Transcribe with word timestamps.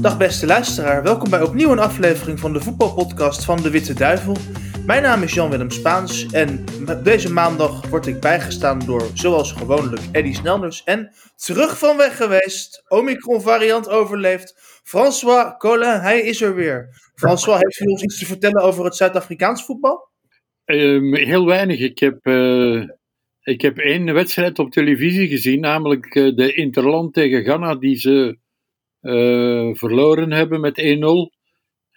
Dag 0.00 0.18
beste 0.18 0.46
luisteraar, 0.46 1.02
welkom 1.02 1.30
bij 1.30 1.42
opnieuw 1.42 1.70
een 1.72 1.78
aflevering 1.78 2.38
van 2.38 2.52
de 2.52 2.60
voetbalpodcast 2.60 3.44
van 3.44 3.62
De 3.62 3.70
Witte 3.70 3.94
Duivel. 3.94 4.36
Mijn 4.86 5.02
naam 5.02 5.22
is 5.22 5.34
Jan-Willem 5.34 5.70
Spaans 5.70 6.26
en 6.26 6.64
deze 7.02 7.32
maandag 7.32 7.88
word 7.88 8.06
ik 8.06 8.20
bijgestaan 8.20 8.78
door, 8.78 9.10
zoals 9.14 9.52
gewoonlijk, 9.52 10.02
Eddie 10.12 10.34
Snelners. 10.34 10.84
En 10.84 11.12
terug 11.36 11.78
van 11.78 11.96
weg 11.96 12.16
geweest, 12.16 12.84
Omicron 12.88 13.40
variant 13.40 13.88
overleefd, 13.88 14.80
François 14.82 15.56
Collin, 15.56 16.00
hij 16.00 16.20
is 16.20 16.40
er 16.40 16.54
weer. 16.54 16.88
François, 17.14 17.60
heeft 17.60 17.80
u 17.80 17.84
ons 17.84 18.02
iets 18.02 18.18
te 18.18 18.26
vertellen 18.26 18.62
over 18.62 18.84
het 18.84 18.96
Zuid-Afrikaans 18.96 19.64
voetbal? 19.64 20.08
Um, 20.64 21.14
heel 21.14 21.46
weinig. 21.46 21.80
Ik 21.80 21.98
heb, 21.98 22.26
uh, 22.26 22.88
ik 23.42 23.60
heb 23.60 23.78
één 23.78 24.14
wedstrijd 24.14 24.58
op 24.58 24.70
televisie 24.70 25.28
gezien, 25.28 25.60
namelijk 25.60 26.14
uh, 26.14 26.36
de 26.36 26.52
Interland 26.52 27.14
tegen 27.14 27.42
Ghana, 27.42 27.74
die 27.74 27.96
ze 27.96 28.38
verloren 29.74 30.32
hebben 30.32 30.60
met 30.60 30.80
1-0. 30.80 31.38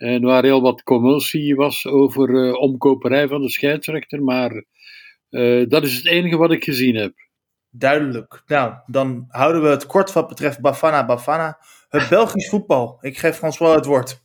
En 0.01 0.21
waar 0.21 0.43
heel 0.43 0.61
wat 0.61 0.83
commotie 0.83 1.55
was 1.55 1.85
over 1.87 2.29
uh, 2.29 2.53
omkoperij 2.53 3.27
van 3.27 3.41
de 3.41 3.49
scheidsrechter. 3.49 4.23
Maar 4.23 4.63
uh, 5.29 5.69
dat 5.69 5.83
is 5.83 5.95
het 5.95 6.07
enige 6.07 6.37
wat 6.37 6.51
ik 6.51 6.63
gezien 6.63 6.95
heb. 6.95 7.13
Duidelijk. 7.69 8.43
Nou, 8.47 8.73
dan 8.85 9.25
houden 9.27 9.61
we 9.61 9.67
het 9.67 9.85
kort 9.85 10.13
wat 10.13 10.27
betreft 10.27 10.61
Bafana 10.61 11.05
Bafana. 11.05 11.57
Het 11.89 12.09
Belgisch 12.09 12.49
voetbal. 12.49 12.97
Ik 13.01 13.17
geef 13.17 13.35
François 13.35 13.75
het 13.75 13.85
woord. 13.85 14.21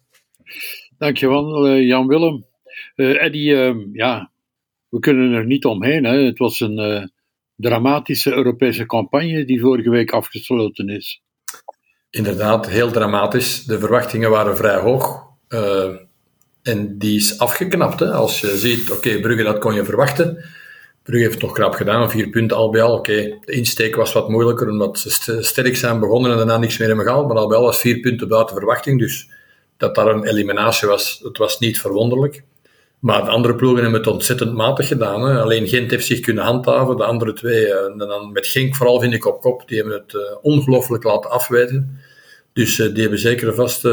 Dankjewel, 0.98 1.68
uh, 1.68 1.86
Jan-Willem. 1.86 2.46
Eddie, 2.94 3.54
ja, 3.92 4.30
we 4.88 4.98
kunnen 4.98 5.32
er 5.32 5.46
niet 5.46 5.64
omheen. 5.64 6.04
Hè. 6.04 6.18
Het 6.18 6.38
was 6.38 6.60
een 6.60 7.10
dramatische 7.56 8.32
Europese 8.32 8.86
campagne 8.86 9.44
die 9.44 9.60
vorige 9.60 9.90
week 9.90 10.10
afgesloten 10.10 10.88
is. 10.88 11.22
Inderdaad, 12.10 12.68
heel 12.68 12.90
dramatisch. 12.90 13.64
De 13.64 13.78
verwachtingen 13.78 14.30
waren 14.30 14.56
vrij 14.56 14.78
hoog. 14.78 15.24
Uh, 15.48 15.94
en 16.62 16.98
die 16.98 17.16
is 17.16 17.38
afgeknapt. 17.38 18.00
Hè. 18.00 18.10
Als 18.10 18.40
je 18.40 18.56
ziet, 18.56 18.90
oké, 18.90 19.20
Brugge, 19.20 19.42
dat 19.42 19.58
kon 19.58 19.74
je 19.74 19.84
verwachten. 19.84 20.44
Brugge 21.02 21.22
heeft 21.22 21.34
het 21.34 21.42
toch 21.42 21.52
krap 21.52 21.74
gedaan, 21.74 22.10
vier 22.10 22.28
punten 22.28 22.56
al 22.56 22.70
bij 22.70 22.82
al. 22.82 22.96
Oké, 22.96 23.38
de 23.44 23.52
insteek 23.52 23.96
was 23.96 24.12
wat 24.12 24.28
moeilijker, 24.28 24.68
omdat 24.68 24.98
ze 24.98 25.42
sterk 25.42 25.76
zijn 25.76 26.00
begonnen 26.00 26.30
en 26.30 26.36
daarna 26.36 26.58
niks 26.58 26.78
meer 26.78 26.88
hebben 26.88 27.06
gehaald. 27.06 27.28
Maar 27.28 27.36
al 27.36 27.48
bij 27.48 27.56
al 27.56 27.64
was 27.64 27.80
vier 27.80 28.00
punten 28.00 28.28
buiten 28.28 28.56
verwachting. 28.56 28.98
Dus 28.98 29.30
dat 29.76 29.94
daar 29.94 30.06
een 30.06 30.26
eliminatie 30.26 30.88
was, 30.88 31.18
dat 31.22 31.36
was 31.36 31.58
niet 31.58 31.80
verwonderlijk. 31.80 32.42
Maar 33.00 33.24
de 33.24 33.30
andere 33.30 33.54
ploegen 33.54 33.82
hebben 33.82 34.00
het 34.00 34.10
ontzettend 34.10 34.54
matig 34.54 34.88
gedaan. 34.88 35.22
Hè. 35.22 35.40
Alleen 35.40 35.68
Gent 35.68 35.90
heeft 35.90 36.06
zich 36.06 36.20
kunnen 36.20 36.44
handhaven. 36.44 36.96
De 36.96 37.04
andere 37.04 37.32
twee, 37.32 37.74
en 37.74 37.98
dan 37.98 38.32
met 38.32 38.46
Genk 38.46 38.76
vooral 38.76 39.00
vind 39.00 39.14
ik 39.14 39.26
op 39.26 39.40
kop, 39.40 39.68
die 39.68 39.78
hebben 39.78 39.94
het 39.98 40.12
uh, 40.12 40.22
ongelooflijk 40.42 41.04
laten 41.04 41.30
afwijten. 41.30 41.98
Dus 42.52 42.78
uh, 42.78 42.92
die 42.92 43.00
hebben 43.00 43.18
zeker 43.18 43.54
vast 43.54 43.88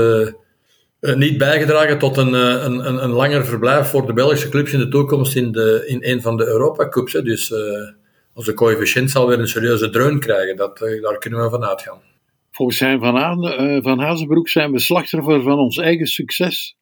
niet 1.00 1.38
bijgedragen 1.38 2.00
tot 2.00 2.18
een, 2.18 2.34
een, 2.34 3.04
een, 3.04 3.10
langer 3.10 3.46
verblijf 3.46 3.88
voor 3.88 4.06
de 4.06 4.14
Belgische 4.14 4.50
clubs 4.50 4.74
in 4.74 4.80
de 4.80 4.88
toekomst 4.88 5.36
in, 5.36 5.52
de, 5.52 5.84
in 5.88 5.98
een 6.02 6.22
van 6.22 6.38
de 6.38 6.46
Europa 6.46 6.90
Cups. 6.90 7.12
Dus 7.12 7.54
onze 8.34 8.54
coëfficiënt 8.54 9.12
zal 9.12 9.28
weer 9.28 9.40
een 9.40 9.48
serieuze 9.48 9.90
dreun 9.90 10.20
krijgen. 10.20 10.56
Dat, 10.56 10.78
daar 10.78 11.18
kunnen 11.18 11.44
we 11.44 11.50
van 11.50 11.66
uitgaan. 11.66 12.02
Volgens 12.52 12.78
zijn 12.78 13.00
van, 13.00 13.18
Aan, 13.18 13.82
van 13.84 14.00
Hazenbroek 14.00 14.50
zijn 14.50 14.72
we 14.72 14.80
slachtoffer 14.80 15.42
van 15.42 15.58
ons 15.58 15.78
eigen 15.78 16.08
succes. 16.08 16.78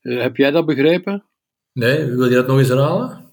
heb 0.00 0.36
jij 0.36 0.50
dat 0.50 0.66
begrepen? 0.66 1.24
Nee, 1.78 2.04
wil 2.04 2.28
je 2.28 2.34
dat 2.34 2.46
nog 2.46 2.58
eens 2.58 2.68
herhalen? 2.68 3.26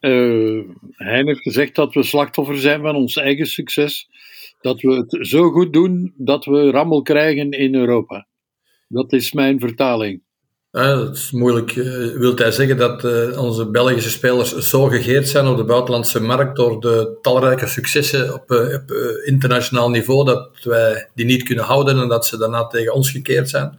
Uh, 0.00 0.64
hij 0.92 1.22
heeft 1.24 1.40
gezegd 1.40 1.74
dat 1.74 1.94
we 1.94 2.02
slachtoffer 2.02 2.58
zijn 2.58 2.80
van 2.80 2.94
ons 2.94 3.16
eigen 3.16 3.46
succes. 3.46 4.08
Dat 4.60 4.80
we 4.80 4.94
het 4.94 5.26
zo 5.26 5.50
goed 5.50 5.72
doen 5.72 6.14
dat 6.16 6.44
we 6.44 6.70
rammel 6.70 7.02
krijgen 7.02 7.50
in 7.50 7.74
Europa. 7.74 8.26
Dat 8.88 9.12
is 9.12 9.32
mijn 9.32 9.60
vertaling. 9.60 10.22
Ja, 10.70 10.94
dat 10.94 11.16
is 11.16 11.30
moeilijk. 11.30 11.76
Uh, 11.76 12.16
wilt 12.16 12.38
hij 12.38 12.50
zeggen 12.50 12.76
dat 12.76 13.04
uh, 13.04 13.42
onze 13.42 13.70
Belgische 13.70 14.10
spelers 14.10 14.56
zo 14.56 14.84
gegeerd 14.84 15.28
zijn 15.28 15.46
op 15.46 15.56
de 15.56 15.64
buitenlandse 15.64 16.20
markt 16.20 16.56
door 16.56 16.80
de 16.80 17.18
talrijke 17.20 17.66
successen 17.66 18.34
op, 18.34 18.50
op 18.50 18.92
internationaal 19.24 19.90
niveau 19.90 20.24
dat 20.24 20.50
wij 20.62 21.08
die 21.14 21.26
niet 21.26 21.42
kunnen 21.42 21.64
houden 21.64 21.98
en 21.98 22.08
dat 22.08 22.26
ze 22.26 22.38
daarna 22.38 22.66
tegen 22.66 22.94
ons 22.94 23.10
gekeerd 23.10 23.48
zijn? 23.48 23.78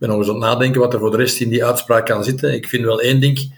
Ben 0.00 0.08
nog 0.08 0.18
eens 0.18 0.28
aan 0.28 0.34
het 0.34 0.44
nadenken 0.44 0.80
wat 0.80 0.92
er 0.92 0.98
voor 0.98 1.10
de 1.10 1.16
rest 1.16 1.40
in 1.40 1.48
die 1.48 1.64
uitspraak 1.64 2.06
kan 2.06 2.24
zitten. 2.24 2.54
Ik 2.54 2.68
vind 2.68 2.84
wel 2.84 3.00
één 3.00 3.20
ding, 3.20 3.54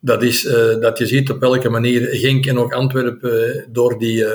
dat 0.00 0.22
is 0.22 0.44
uh, 0.44 0.80
dat 0.80 0.98
je 0.98 1.06
ziet 1.06 1.30
op 1.30 1.40
welke 1.40 1.68
manier 1.68 2.08
Genk 2.10 2.46
en 2.46 2.58
ook 2.58 2.72
Antwerpen 2.72 3.56
uh, 3.56 3.62
door 3.68 3.98
die 3.98 4.16
uh, 4.16 4.30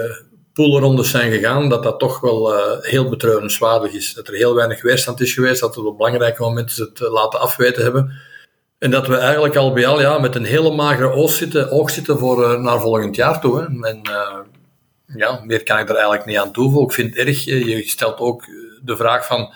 poolrondes 0.53 1.09
zijn 1.09 1.31
gegaan, 1.31 1.69
dat 1.69 1.83
dat 1.83 1.99
toch 1.99 2.19
wel 2.19 2.53
heel 2.81 3.09
betreurenswaardig 3.09 3.93
is. 3.93 4.13
Dat 4.13 4.27
er 4.27 4.33
heel 4.33 4.55
weinig 4.55 4.81
weerstand 4.81 5.21
is 5.21 5.33
geweest, 5.33 5.61
dat 5.61 5.75
we 5.75 5.87
op 5.87 5.97
belangrijke 5.97 6.41
momenten 6.41 6.85
het 6.85 6.99
laten 6.99 7.39
afweten 7.39 7.83
hebben. 7.83 8.11
En 8.77 8.91
dat 8.91 9.07
we 9.07 9.15
eigenlijk 9.15 9.55
al 9.55 9.73
bij 9.73 9.87
al 9.87 10.01
ja, 10.01 10.19
met 10.19 10.35
een 10.35 10.45
hele 10.45 10.71
magere 10.71 11.11
oog 11.11 11.31
zitten, 11.31 11.71
oog 11.71 11.89
zitten 11.89 12.17
voor 12.17 12.61
naar 12.61 12.79
volgend 12.79 13.15
jaar 13.15 13.41
toe. 13.41 13.59
Hè. 13.59 13.87
En 13.89 14.01
ja, 15.15 15.41
meer 15.45 15.63
kan 15.63 15.79
ik 15.79 15.89
er 15.89 15.95
eigenlijk 15.95 16.25
niet 16.25 16.37
aan 16.37 16.51
toevoegen. 16.51 16.87
Ik 16.87 16.93
vind 16.93 17.15
het 17.15 17.27
erg, 17.27 17.43
je 17.43 17.83
stelt 17.85 18.19
ook 18.19 18.43
de 18.83 18.95
vraag 18.95 19.25
van 19.25 19.53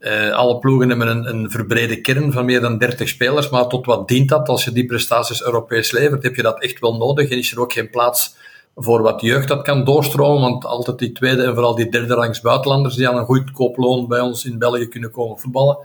uh, 0.00 0.30
alle 0.30 0.58
ploegen 0.58 0.88
hebben 0.88 1.08
een, 1.08 1.28
een 1.28 1.50
verbrede 1.50 2.00
kern 2.00 2.32
van 2.32 2.44
meer 2.44 2.60
dan 2.60 2.78
30 2.78 3.08
spelers, 3.08 3.48
maar 3.48 3.66
tot 3.66 3.86
wat 3.86 4.08
dient 4.08 4.28
dat 4.28 4.48
als 4.48 4.64
je 4.64 4.72
die 4.72 4.86
prestaties 4.86 5.44
Europees 5.44 5.90
levert? 5.90 6.22
Heb 6.22 6.34
je 6.34 6.42
dat 6.42 6.62
echt 6.62 6.80
wel 6.80 6.96
nodig 6.96 7.30
en 7.30 7.38
is 7.38 7.52
er 7.52 7.60
ook 7.60 7.72
geen 7.72 7.90
plaats 7.90 8.36
voor 8.74 9.02
wat 9.02 9.20
jeugd 9.20 9.48
dat 9.48 9.62
kan 9.62 9.84
doorstromen? 9.84 10.50
Want 10.50 10.64
altijd 10.64 10.98
die 10.98 11.12
tweede 11.12 11.42
en 11.42 11.54
vooral 11.54 11.74
die 11.74 11.90
derde 11.90 12.14
rangs 12.14 12.40
buitenlanders 12.40 12.94
die 12.94 13.08
aan 13.08 13.16
een 13.16 13.24
goedkoop 13.24 13.76
loon 13.76 14.08
bij 14.08 14.20
ons 14.20 14.44
in 14.44 14.58
België 14.58 14.88
kunnen 14.88 15.10
komen 15.10 15.38
voetballen, 15.38 15.78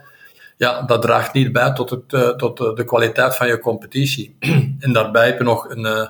ja, 0.57 0.81
dat 0.81 1.01
draagt 1.01 1.33
niet 1.33 1.51
bij 1.51 1.73
tot, 1.73 1.89
het, 1.89 2.13
uh, 2.13 2.29
tot 2.29 2.57
de 2.57 2.83
kwaliteit 2.85 3.35
van 3.35 3.47
je 3.47 3.59
competitie. 3.59 4.35
en 4.79 4.93
daarbij 4.93 5.25
heb 5.25 5.37
je 5.37 5.43
nog 5.43 5.69
een, 5.69 5.85
uh, 5.85 6.07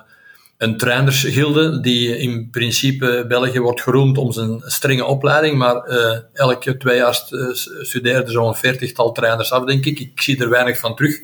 een 0.64 0.76
trainersgilde 0.76 1.80
die 1.80 2.18
in 2.18 2.48
principe 2.50 3.24
België 3.28 3.60
wordt 3.60 3.80
geroemd 3.80 4.18
om 4.18 4.32
zijn 4.32 4.62
strenge 4.64 5.04
opleiding, 5.04 5.58
maar 5.58 5.90
uh, 5.90 6.18
elke 6.32 6.76
twee 6.76 6.96
jaar 6.96 7.14
studeren 7.80 8.24
er 8.24 8.30
zo'n 8.30 8.54
veertigtal 8.54 9.12
trainers 9.12 9.52
af, 9.52 9.64
denk 9.64 9.84
ik. 9.84 10.00
Ik 10.00 10.20
zie 10.20 10.40
er 10.40 10.48
weinig 10.48 10.78
van 10.78 10.96
terug 10.96 11.20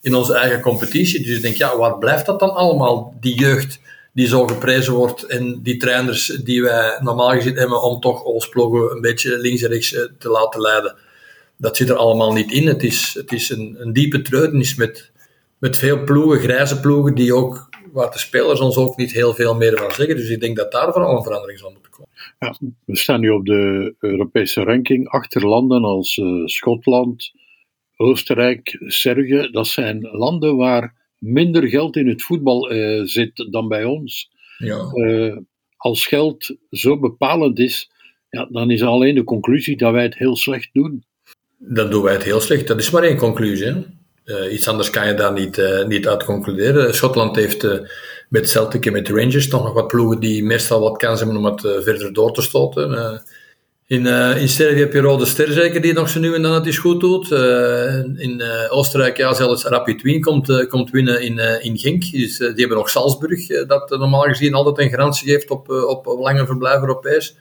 in 0.00 0.14
onze 0.14 0.34
eigen 0.34 0.60
competitie. 0.60 1.24
Dus 1.24 1.36
ik 1.36 1.42
denk, 1.42 1.56
ja, 1.56 1.76
waar 1.76 1.98
blijft 1.98 2.26
dat 2.26 2.40
dan 2.40 2.54
allemaal, 2.54 3.14
die 3.20 3.38
jeugd 3.38 3.80
die 4.12 4.26
zo 4.26 4.46
geprezen 4.46 4.92
wordt 4.92 5.22
en 5.22 5.62
die 5.62 5.76
trainers 5.76 6.26
die 6.26 6.62
wij 6.62 6.98
normaal 7.00 7.30
gezien 7.30 7.56
hebben 7.56 7.82
om 7.82 8.00
toch 8.00 8.22
ons 8.22 8.48
ploegen 8.48 8.94
een 8.94 9.00
beetje 9.00 9.38
links 9.38 9.62
en 9.62 9.70
rechts 9.70 9.90
te 10.18 10.28
laten 10.28 10.60
leiden. 10.60 10.96
Dat 11.56 11.76
zit 11.76 11.88
er 11.88 11.96
allemaal 11.96 12.32
niet 12.32 12.52
in. 12.52 12.66
Het 12.66 12.82
is, 12.82 13.14
het 13.18 13.32
is 13.32 13.50
een, 13.50 13.76
een 13.78 13.92
diepe 13.92 14.22
treurnis 14.22 14.74
met, 14.74 15.10
met 15.58 15.76
veel 15.76 16.04
ploegen, 16.04 16.40
grijze 16.40 16.80
ploegen, 16.80 17.14
die 17.14 17.34
ook 17.34 17.72
waar 17.94 18.10
de 18.10 18.18
spelers 18.18 18.60
ons 18.60 18.76
ook 18.76 18.96
niet 18.96 19.12
heel 19.12 19.34
veel 19.34 19.54
meer 19.54 19.78
van 19.78 19.90
zeggen. 19.90 20.16
Dus 20.16 20.28
ik 20.28 20.40
denk 20.40 20.56
dat 20.56 20.72
daar 20.72 20.92
vooral 20.92 21.16
een 21.16 21.22
verandering 21.22 21.58
zal 21.58 21.70
moeten 21.70 21.90
komen. 21.90 22.10
Ja, 22.38 22.56
we 22.84 22.96
staan 22.96 23.20
nu 23.20 23.30
op 23.30 23.46
de 23.46 23.94
Europese 23.98 24.62
ranking 24.62 25.08
achter 25.08 25.46
landen 25.46 25.84
als 25.84 26.16
uh, 26.16 26.46
Schotland, 26.46 27.32
Oostenrijk, 27.96 28.76
Servië. 28.80 29.48
Dat 29.50 29.66
zijn 29.66 30.00
landen 30.00 30.56
waar 30.56 30.94
minder 31.18 31.68
geld 31.68 31.96
in 31.96 32.08
het 32.08 32.22
voetbal 32.22 32.72
uh, 32.72 33.02
zit 33.04 33.46
dan 33.50 33.68
bij 33.68 33.84
ons. 33.84 34.30
Ja. 34.58 34.90
Uh, 34.92 35.36
als 35.76 36.06
geld 36.06 36.56
zo 36.70 36.98
bepalend 36.98 37.58
is, 37.58 37.90
ja, 38.30 38.48
dan 38.50 38.70
is 38.70 38.82
alleen 38.82 39.14
de 39.14 39.24
conclusie 39.24 39.76
dat 39.76 39.92
wij 39.92 40.02
het 40.02 40.16
heel 40.16 40.36
slecht 40.36 40.70
doen. 40.72 41.04
Dan 41.58 41.90
doen 41.90 42.02
wij 42.02 42.12
het 42.12 42.24
heel 42.24 42.40
slecht. 42.40 42.66
Dat 42.66 42.80
is 42.80 42.90
maar 42.90 43.02
één 43.02 43.16
conclusie. 43.16 43.66
Hè? 43.66 43.82
Uh, 44.24 44.52
iets 44.52 44.68
anders 44.68 44.90
kan 44.90 45.06
je 45.06 45.14
daar 45.14 45.32
niet, 45.32 45.58
uh, 45.58 45.84
niet 45.84 46.08
uit 46.08 46.24
concluderen. 46.24 46.94
Schotland 46.94 47.36
heeft 47.36 47.64
uh, 47.64 47.72
met 48.28 48.48
Celtic 48.48 48.86
en 48.86 48.92
met 48.92 49.08
Rangers 49.08 49.48
toch 49.48 49.62
nog 49.62 49.72
wat 49.72 49.88
ploegen 49.88 50.20
die 50.20 50.44
meestal 50.44 50.80
wat 50.80 50.96
kans 50.96 51.20
hebben 51.20 51.36
om 51.36 51.44
het 51.44 51.60
verder 51.60 52.12
door 52.12 52.32
te 52.32 52.42
stoten. 52.42 53.22
in, 53.86 54.06
in 54.36 54.48
Servië 54.48 54.80
heb 54.80 54.92
je 54.92 55.00
Rode 55.00 55.24
Ster 55.24 55.52
zeker, 55.52 55.80
die 55.80 55.92
nog 55.92 56.08
zo 56.08 56.20
nu 56.20 56.34
en 56.34 56.42
dan 56.42 56.52
het 56.52 56.66
is 56.66 56.78
goed 56.78 57.00
doet. 57.00 57.30
in 58.16 58.42
Oostenrijk, 58.68 59.16
ja, 59.16 59.34
zelfs 59.34 59.64
Rapid 59.64 60.02
Wien 60.02 60.20
komt, 60.20 60.66
komt 60.66 60.90
winnen 60.90 61.22
in, 61.22 61.38
in 61.62 61.78
Genk. 61.78 62.10
Dus, 62.10 62.36
die 62.36 62.46
hebben 62.46 62.76
nog 62.76 62.90
Salzburg, 62.90 63.46
dat 63.46 63.90
normaal 63.90 64.22
gezien 64.22 64.54
altijd 64.54 64.78
een 64.78 64.90
garantie 64.90 65.30
geeft 65.30 65.50
op, 65.50 65.70
op, 65.70 66.06
op 66.06 66.20
lange 66.20 66.46
verblijf 66.46 66.80
Europees. 66.80 67.36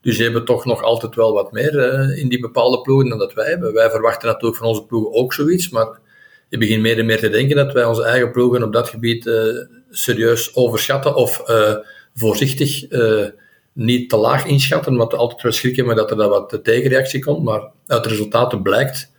Dus 0.00 0.14
die 0.14 0.24
hebben 0.24 0.44
toch 0.44 0.64
nog 0.64 0.82
altijd 0.82 1.14
wel 1.14 1.32
wat 1.32 1.52
meer 1.52 1.74
in 2.16 2.28
die 2.28 2.40
bepaalde 2.40 2.80
ploegen 2.80 3.08
dan 3.08 3.18
dat 3.18 3.34
wij 3.34 3.46
hebben. 3.48 3.72
Wij 3.72 3.90
verwachten 3.90 4.28
natuurlijk 4.28 4.56
van 4.56 4.68
onze 4.68 4.84
ploegen 4.84 5.12
ook 5.12 5.32
zoiets, 5.32 5.68
maar 5.68 6.06
je 6.48 6.58
begint 6.58 6.82
meer 6.82 6.98
en 6.98 7.06
meer 7.06 7.18
te 7.18 7.28
denken 7.28 7.56
dat 7.56 7.72
wij 7.72 7.84
onze 7.84 8.04
eigen 8.04 8.32
ploegen 8.32 8.62
op 8.62 8.72
dat 8.72 8.88
gebied 8.88 9.26
uh, 9.26 9.34
serieus 9.90 10.54
overschatten 10.54 11.14
of 11.14 11.50
uh, 11.50 11.74
voorzichtig 12.14 12.90
uh, 12.90 13.26
niet 13.72 14.08
te 14.10 14.16
laag 14.16 14.46
inschatten, 14.46 14.96
wat 14.96 15.14
altijd 15.14 15.42
wel 15.42 15.52
schrikken 15.52 15.86
maar 15.86 15.94
dat 15.94 16.10
er 16.10 16.16
dan 16.16 16.28
wat 16.28 16.60
tegenreactie 16.62 17.24
komt. 17.24 17.44
Maar 17.44 17.70
uit 17.86 18.02
de 18.02 18.08
resultaten 18.08 18.62
blijkt 18.62 19.16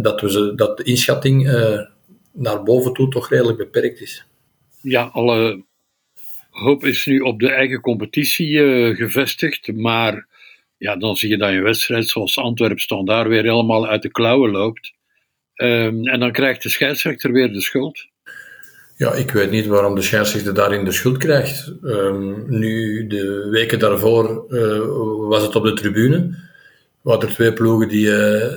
dat, 0.00 0.20
we 0.20 0.30
ze, 0.30 0.52
dat 0.54 0.76
de 0.76 0.82
inschatting 0.82 1.44
naar 2.32 2.62
boven 2.62 2.92
toe 2.92 3.08
toch 3.08 3.28
redelijk 3.28 3.58
beperkt 3.58 4.00
is. 4.00 4.24
Ja, 4.82 5.10
alle 5.12 5.64
hoop 6.50 6.84
is 6.84 7.06
nu 7.06 7.20
op 7.20 7.40
de 7.40 7.50
eigen 7.50 7.80
competitie 7.80 8.58
gevestigd, 8.94 9.72
maar 9.72 10.26
ja, 10.76 10.96
dan 10.96 11.16
zie 11.16 11.28
je 11.28 11.36
dat 11.36 11.52
je 11.52 11.60
wedstrijd 11.60 12.08
zoals 12.08 12.38
Antwerpen 12.38 13.04
daar 13.04 13.28
weer 13.28 13.42
helemaal 13.42 13.86
uit 13.86 14.02
de 14.02 14.10
klauwen 14.10 14.50
loopt. 14.50 14.92
Ehm, 15.60 16.06
en 16.06 16.20
dan 16.20 16.32
krijgt 16.32 16.62
de 16.62 16.68
scheidsrechter 16.68 17.32
weer 17.32 17.52
de 17.52 17.60
schuld. 17.60 18.06
Ja, 18.96 19.12
ik 19.12 19.30
weet 19.30 19.50
niet 19.50 19.66
waarom 19.66 19.94
de 19.94 20.02
scheidsrechter 20.02 20.54
daarin 20.54 20.84
de 20.84 20.92
schuld 20.92 21.16
krijgt. 21.16 21.72
Ehm, 21.84 22.58
nu, 22.58 23.06
de 23.06 23.48
weken 23.50 23.78
daarvoor 23.78 24.44
uh, 24.48 24.78
was 25.28 25.42
het 25.42 25.56
op 25.56 25.64
de 25.64 25.72
tribune. 25.72 26.16
We 27.02 27.10
hadden 27.10 27.28
er 27.28 27.34
twee 27.34 27.52
ploegen 27.52 27.88
die, 27.88 28.06
uh, 28.06 28.52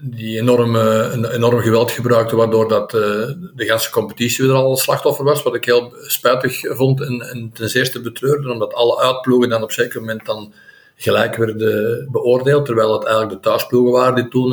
die 0.00 0.38
enorm, 0.38 0.76
uh, 0.76 1.32
enorm 1.32 1.60
geweld 1.60 1.90
gebruikten, 1.90 2.36
waardoor 2.36 2.68
dat, 2.68 2.90
de 2.90 3.52
hele 3.56 3.90
competitie 3.90 4.44
weer 4.46 4.54
al 4.54 4.70
een 4.70 4.76
slachtoffer 4.76 5.24
was. 5.24 5.42
Wat 5.42 5.54
ik 5.54 5.64
heel 5.64 5.94
spijtig 6.00 6.60
vond 6.62 7.00
en, 7.00 7.20
en 7.20 7.50
ten 7.54 7.68
zeerste 7.68 8.00
betreurde, 8.00 8.52
omdat 8.52 8.74
alle 8.74 9.00
uitploegen 9.00 9.48
dan 9.48 9.62
op 9.62 9.68
een 9.68 9.74
zeker 9.74 10.00
moment 10.00 10.26
dan 10.26 10.52
gelijk 10.96 11.36
werden 11.36 12.08
beoordeeld, 12.10 12.66
terwijl 12.66 12.92
het 12.92 13.04
eigenlijk 13.04 13.34
de 13.42 13.48
thuisploegen 13.48 13.92
waren 13.92 14.14
die 14.14 14.28
toen 14.28 14.52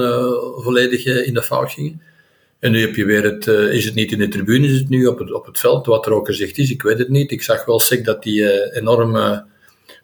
volledig 0.63 1.05
in 1.05 1.33
de 1.33 1.41
fout 1.41 1.71
gingen. 1.71 2.01
En 2.59 2.71
nu 2.71 2.81
heb 2.81 2.95
je 2.95 3.05
weer 3.05 3.23
het, 3.23 3.45
uh, 3.45 3.73
is 3.73 3.85
het 3.85 3.93
niet 3.93 4.11
in 4.11 4.17
de 4.17 4.27
tribune, 4.27 4.67
is 4.67 4.79
het 4.79 4.89
nu 4.89 5.05
op 5.05 5.19
het, 5.19 5.33
op 5.33 5.45
het 5.45 5.59
veld, 5.59 5.85
wat 5.85 6.05
er 6.05 6.13
ook 6.13 6.25
gezegd 6.25 6.57
is, 6.57 6.71
ik 6.71 6.81
weet 6.81 6.97
het 6.97 7.09
niet. 7.09 7.31
Ik 7.31 7.41
zag 7.41 7.65
wel 7.65 7.79
zeker 7.79 8.05
dat 8.05 8.23
die 8.23 8.71
enorm 8.71 9.43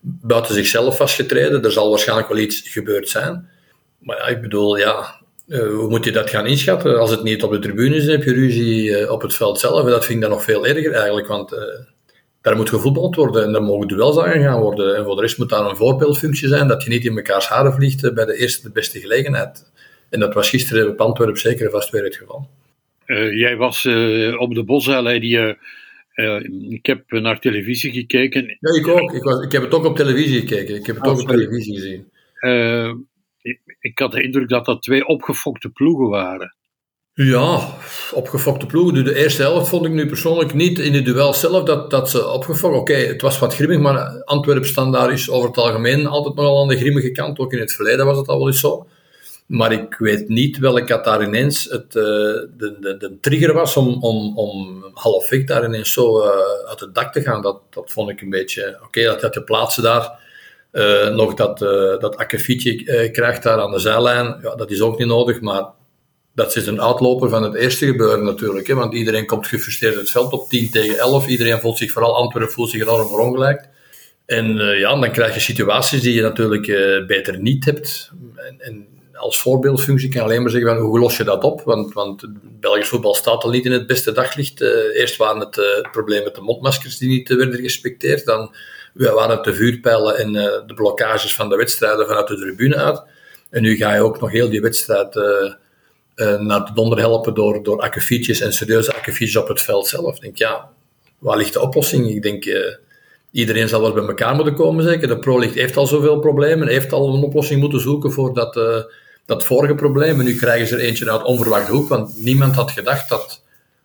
buiten 0.02 0.54
zichzelf 0.54 0.98
was 0.98 1.16
getreden. 1.16 1.64
Er 1.64 1.72
zal 1.72 1.90
waarschijnlijk 1.90 2.28
wel 2.28 2.38
iets 2.38 2.62
gebeurd 2.70 3.10
zijn. 3.10 3.50
Maar 4.00 4.18
ja, 4.18 4.28
ik 4.28 4.42
bedoel, 4.42 4.78
ja, 4.78 5.22
hoe 5.48 5.90
moet 5.90 6.06
je 6.06 6.12
dat 6.12 6.30
gaan 6.30 6.46
inschatten? 6.46 7.00
Als 7.00 7.12
het 7.12 7.24
niet 7.24 7.44
op 7.44 7.52
de 7.52 7.60
tribune 7.60 7.96
is, 7.96 8.06
heb 8.06 8.24
je 8.24 8.34
ruzie 8.34 9.12
op 9.12 9.22
het 9.22 9.34
veld 9.34 9.60
zelf. 9.60 9.86
En 9.86 9.90
dat 9.90 10.06
vind 10.06 10.16
ik 10.16 10.22
dan 10.22 10.32
nog 10.32 10.44
veel 10.44 10.66
erger 10.66 10.92
eigenlijk, 10.92 11.28
want 11.28 11.52
daar 12.42 12.56
moet 12.56 12.70
gevoetbald 12.70 13.16
worden 13.16 13.44
en 13.44 13.52
daar 13.52 13.64
mogen 13.64 13.88
duels 13.88 14.20
aangegaan 14.20 14.62
worden. 14.62 14.96
En 14.96 15.04
voor 15.04 15.16
de 15.16 15.22
rest 15.22 15.38
moet 15.38 15.50
daar 15.50 15.66
een 15.66 15.76
voorbeeldfunctie 15.76 16.48
zijn, 16.48 16.68
dat 16.68 16.84
je 16.84 16.90
niet 16.90 17.06
in 17.06 17.14
mekaars 17.14 17.48
haren 17.48 17.74
vliegt 17.74 18.14
bij 18.14 18.26
de 18.26 18.38
eerste 18.38 18.62
de 18.62 18.72
beste 18.72 19.00
gelegenheid. 19.00 19.72
En 20.10 20.20
dat 20.20 20.34
was 20.34 20.50
gisteren 20.50 20.90
op 20.90 21.02
Antwerpen 21.02 21.40
zeker 21.40 21.70
vast 21.70 21.90
weer 21.90 22.04
het 22.04 22.16
geval. 22.16 22.50
Uh, 23.06 23.38
jij 23.38 23.56
was 23.56 23.84
uh, 23.84 24.42
op 24.42 24.54
de 24.54 24.64
Bosuil, 24.64 25.20
die, 25.20 25.38
uh, 26.16 26.44
ik 26.70 26.86
heb 26.86 27.12
naar 27.12 27.40
televisie 27.40 27.92
gekeken. 27.92 28.58
Ja, 28.60 28.76
ik 28.80 28.88
ook. 28.88 29.14
Ik, 29.14 29.24
was, 29.24 29.44
ik 29.44 29.52
heb 29.52 29.62
het 29.62 29.74
ook 29.74 29.86
op 29.86 29.96
televisie 29.96 30.40
gekeken. 30.40 30.76
Ik 30.76 30.86
heb 30.86 30.96
het 30.96 31.06
oh, 31.06 31.12
ook 31.12 31.22
op 31.22 31.28
televisie 31.28 31.76
gezien. 31.76 32.08
Ik, 33.42 33.60
ik, 33.80 34.00
had 34.00 34.12
de 34.12 34.22
indruk 34.22 34.50
dat 34.50 34.66
dat 34.66 34.82
twee 34.82 35.06
opgefokte 35.06 35.70
ploegen 35.70 36.10
waren. 36.10 36.56
Ja, 37.22 37.68
opgefokte 38.14 38.66
ploegen. 38.66 39.04
De 39.04 39.16
eerste 39.16 39.42
helft 39.42 39.70
vond 39.70 39.86
ik 39.86 39.92
nu 39.92 40.06
persoonlijk 40.06 40.54
niet 40.54 40.80
in 40.80 40.94
het 40.94 41.06
duel 41.06 41.34
zelf 41.34 41.64
dat, 41.64 41.90
dat 41.90 42.10
ze 42.10 42.28
opgefokt. 42.28 42.78
Oké, 42.78 42.94
het 42.94 43.22
was 43.22 43.40
wat 43.40 43.56
grimmig, 43.56 43.80
maar 43.80 44.24
Antwerpen 44.24 44.68
standaard 44.68 45.12
is 45.12 45.30
over 45.30 45.48
het 45.48 45.58
algemeen 45.58 46.08
altijd 46.08 46.36
nogal 46.36 46.62
aan 46.62 46.68
de 46.68 46.78
grimmige 46.78 47.12
kant. 47.12 47.40
Ook 47.40 47.54
in 47.54 47.60
het 47.60 47.74
verleden 47.74 48.06
was 48.06 48.18
het 48.18 48.28
al 48.28 48.38
wel 48.38 48.48
eens 48.48 48.60
zo. 48.60 48.88
Maar 49.46 49.72
ik 49.72 49.96
weet 49.98 50.30
niet 50.30 50.58
welke 50.58 51.02
daar 51.04 51.24
ineens 51.24 51.64
het, 51.64 51.96
uh, 51.96 52.04
de, 52.58 52.78
de, 52.80 52.98
de, 52.98 53.18
trigger 53.22 53.54
was 53.54 53.78
om, 53.78 54.04
om, 54.04 54.38
om 54.38 54.86
half 54.94 55.30
weg 55.30 55.44
daar 55.44 55.66
ineens 55.66 55.94
zo 55.94 56.20
uh, 56.20 56.30
uit 56.70 56.80
het 56.80 56.96
dak 56.96 57.14
te 57.14 57.22
gaan. 57.22 57.42
Dat, 57.42 57.62
dat 57.70 57.92
vond 57.92 58.10
ik 58.10 58.22
een 58.22 58.30
beetje... 58.30 58.68
Oké, 58.76 58.86
okay, 58.86 59.04
dat, 59.04 59.22
dat 59.22 59.34
je 59.34 59.44
plaatsen 59.44 59.84
daar... 59.84 60.28
Uh, 60.72 61.10
nog 61.10 61.34
dat, 61.34 61.60
dat 62.00 62.18
akkefietje 62.18 63.10
krijgt 63.12 63.44
daar 63.44 63.62
aan 63.62 63.72
de 63.72 63.80
zijlijn. 63.80 64.40
Ja, 64.42 64.56
dat 64.56 64.72
is 64.72 64.82
ook 64.82 64.98
niet 64.98 65.08
nodig, 65.08 65.42
maar 65.42 65.78
dat 66.40 66.56
is 66.56 66.68
een 66.68 66.82
uitloper 66.82 67.30
van 67.30 67.44
het 67.44 67.56
eerste 67.56 67.86
gebeuren 67.86 68.24
natuurlijk. 68.24 68.68
Hè, 68.68 68.74
want 68.74 68.94
iedereen 68.94 69.26
komt 69.26 69.48
gefrustreerd 69.48 69.96
het 69.96 70.10
veld 70.10 70.34
op 70.34 70.50
10 70.50 70.72
tegen 70.72 70.98
11. 70.98 71.28
Iedereen 71.28 71.60
voelt 71.60 71.78
zich, 71.78 71.92
vooral 71.92 72.16
Antwerpen, 72.16 72.54
voelt 72.54 72.70
zich 72.70 72.82
enorm 72.82 73.08
verongelijkt. 73.08 73.70
En 74.26 74.56
ja, 74.58 75.00
dan 75.00 75.12
krijg 75.12 75.34
je 75.34 75.40
situaties 75.40 76.02
die 76.02 76.14
je 76.14 76.22
natuurlijk 76.22 76.66
beter 77.08 77.40
niet 77.40 77.66
hebt. 77.66 78.12
En, 78.36 78.56
en 78.60 78.88
als 79.14 79.40
voorbeeldfunctie 79.40 80.10
kan 80.10 80.22
alleen 80.22 80.42
maar 80.42 80.52
zeggen, 80.52 80.70
van, 80.70 80.86
hoe 80.86 81.00
los 81.00 81.18
je 81.18 81.24
dat 81.24 81.44
op? 81.44 81.62
Want, 81.62 81.94
want 81.94 82.26
Belgisch 82.60 82.88
voetbal 82.88 83.14
staat 83.14 83.44
al 83.44 83.50
niet 83.50 83.66
in 83.66 83.72
het 83.72 83.88
beste 83.88 84.12
daglicht. 84.12 84.62
Uh, 84.62 84.70
eerst 85.00 85.18
waren 85.18 85.40
het 85.40 85.88
probleem 85.92 86.24
met 86.24 86.36
de 86.36 86.42
mondmaskers 86.42 86.98
die 86.98 87.10
niet 87.10 87.30
werden 87.30 87.56
gerespecteerd. 87.56 88.26
Dan 88.26 88.56
waren 88.94 89.36
het 89.36 89.44
de 89.44 89.54
vuurpijlen 89.54 90.18
en 90.18 90.34
de 90.68 90.74
blokkages 90.76 91.36
van 91.36 91.50
de 91.50 91.56
wedstrijden 91.56 92.08
vanuit 92.08 92.28
de 92.28 92.38
tribune 92.38 92.76
uit. 92.76 93.04
En 93.50 93.62
nu 93.62 93.76
ga 93.76 93.94
je 93.94 94.02
ook 94.02 94.20
nog 94.20 94.32
heel 94.32 94.50
die 94.50 94.62
wedstrijd 94.62 95.16
naar 96.40 96.66
de 96.66 96.72
donder 96.74 97.00
helpen 97.00 97.34
door, 97.34 97.64
door 97.64 97.80
akkefietjes 97.80 98.40
en 98.40 98.54
serieuze 98.54 98.94
akkefietjes 98.94 99.42
op 99.42 99.48
het 99.48 99.62
veld 99.62 99.88
zelf. 99.88 100.16
Ik 100.16 100.22
denk, 100.22 100.38
ja, 100.38 100.70
waar 101.20 101.38
ligt 101.38 101.54
de 101.54 101.62
oplossing? 101.62 102.10
Ik 102.10 102.22
denk, 102.22 102.46
iedereen 103.32 103.70
zal 103.70 103.82
wel 103.82 103.94
bij 103.94 104.06
elkaar 104.06 104.36
moeten 104.36 104.56
komen 104.56 104.84
zeker. 104.84 105.08
De 105.08 105.20
Pro 105.20 105.40
heeft 105.40 105.78
al 105.78 105.88
zoveel 105.88 106.20
problemen, 106.20 106.68
heeft 106.68 106.94
al 106.94 107.14
een 107.14 107.24
oplossing 107.24 107.60
moeten 107.62 107.80
zoeken 107.80 108.12
voor 108.12 108.34
dat 108.34 108.86
dat 109.30 109.44
vorige 109.44 109.76
probleem. 109.76 110.20
En 110.20 110.26
nu 110.26 110.36
krijgen 110.36 110.68
ze 110.68 110.76
er 110.76 110.82
eentje 110.82 111.12
uit 111.12 111.24
onverwachte 111.24 111.72
hoek, 111.72 111.90
want 111.90 112.14
niemand 112.18 112.56
had 112.56 112.72
gedacht 112.72 113.10
dat, 113.10 113.44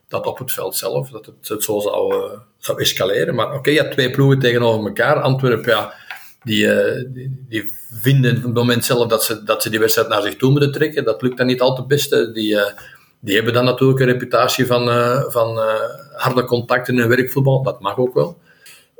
dat 0.09 0.27
op 0.27 0.39
het 0.39 0.53
veld 0.53 0.77
zelf 0.77 1.11
dat 1.11 1.27
het, 1.27 1.63
zo 1.65 1.81
zou, 1.81 2.15
uh, 2.69 2.79
escaleren. 2.79 3.35
Maar 3.35 3.55
oké, 3.55 3.71
je 3.71 3.79
hebt 3.79 3.93
twee 3.93 4.11
ploegen 4.11 4.39
tegenover 4.39 4.87
elkaar. 4.87 5.21
Antwerpen, 5.21 5.71
ja, 5.71 5.93
die, 6.44 6.64
uh, 6.64 7.05
die, 7.06 7.44
die, 7.49 7.73
vinden 8.00 8.37
op 8.37 8.43
het 8.43 8.55
moment 8.55 8.85
zelf 8.85 9.08
dat 9.08 9.25
ze, 9.25 9.43
dat 9.43 9.62
ze 9.62 9.70
die 9.70 9.79
wedstrijd 9.79 10.08
naar 10.08 10.23
zich 10.23 10.37
toe 10.37 10.50
moeten 10.50 10.73
trekken. 10.73 11.05
Dat 11.05 11.23
lukt 11.23 11.37
dan 11.37 11.46
niet 11.46 11.61
al 11.61 11.75
te 11.75 11.87
beste. 11.87 12.32
Die, 12.32 12.52
uh, 12.52 12.62
die 13.20 13.35
hebben 13.35 13.52
dan 13.52 13.64
natuurlijk 13.64 14.00
een 14.00 14.06
reputatie 14.06 14.67
van, 14.67 14.88
van 15.31 15.58
harde 16.12 16.44
contacten 16.44 16.99
in 16.99 17.08
werkvoetbal. 17.08 17.62
Dat 17.62 17.81
mag 17.81 17.99
ook 17.99 18.14
wel. 18.14 18.38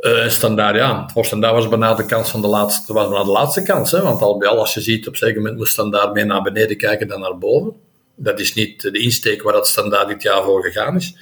Uh, 0.05 0.29
standaard, 0.29 0.76
ja. 0.76 1.08
Voor 1.12 1.25
standaard 1.25 1.55
was 1.55 1.69
bijna 1.69 1.94
de 1.94 2.06
kans 2.06 2.31
van 2.31 2.41
de 2.41 2.46
laatste, 2.46 2.93
was 2.93 3.25
de 3.25 3.31
laatste 3.31 3.62
kans. 3.62 3.90
Hè? 3.90 4.02
Want 4.02 4.23
al 4.23 4.38
bij 4.38 4.49
al, 4.49 4.58
als 4.58 4.75
je 4.75 4.81
ziet, 4.81 5.08
op 5.08 5.20
moment 5.20 5.56
moest 5.56 5.73
standaard 5.73 6.12
meer 6.12 6.26
naar 6.26 6.43
beneden 6.43 6.76
kijken 6.76 7.08
dan 7.08 7.20
naar 7.20 7.38
boven. 7.38 7.73
Dat 8.14 8.40
is 8.40 8.55
niet 8.55 8.81
de 8.81 8.99
insteek 8.99 9.43
waar 9.43 9.52
dat 9.52 9.69
standaard 9.69 10.08
dit 10.08 10.23
jaar 10.23 10.43
voor 10.43 10.62
gegaan 10.62 10.97
is. 10.97 11.17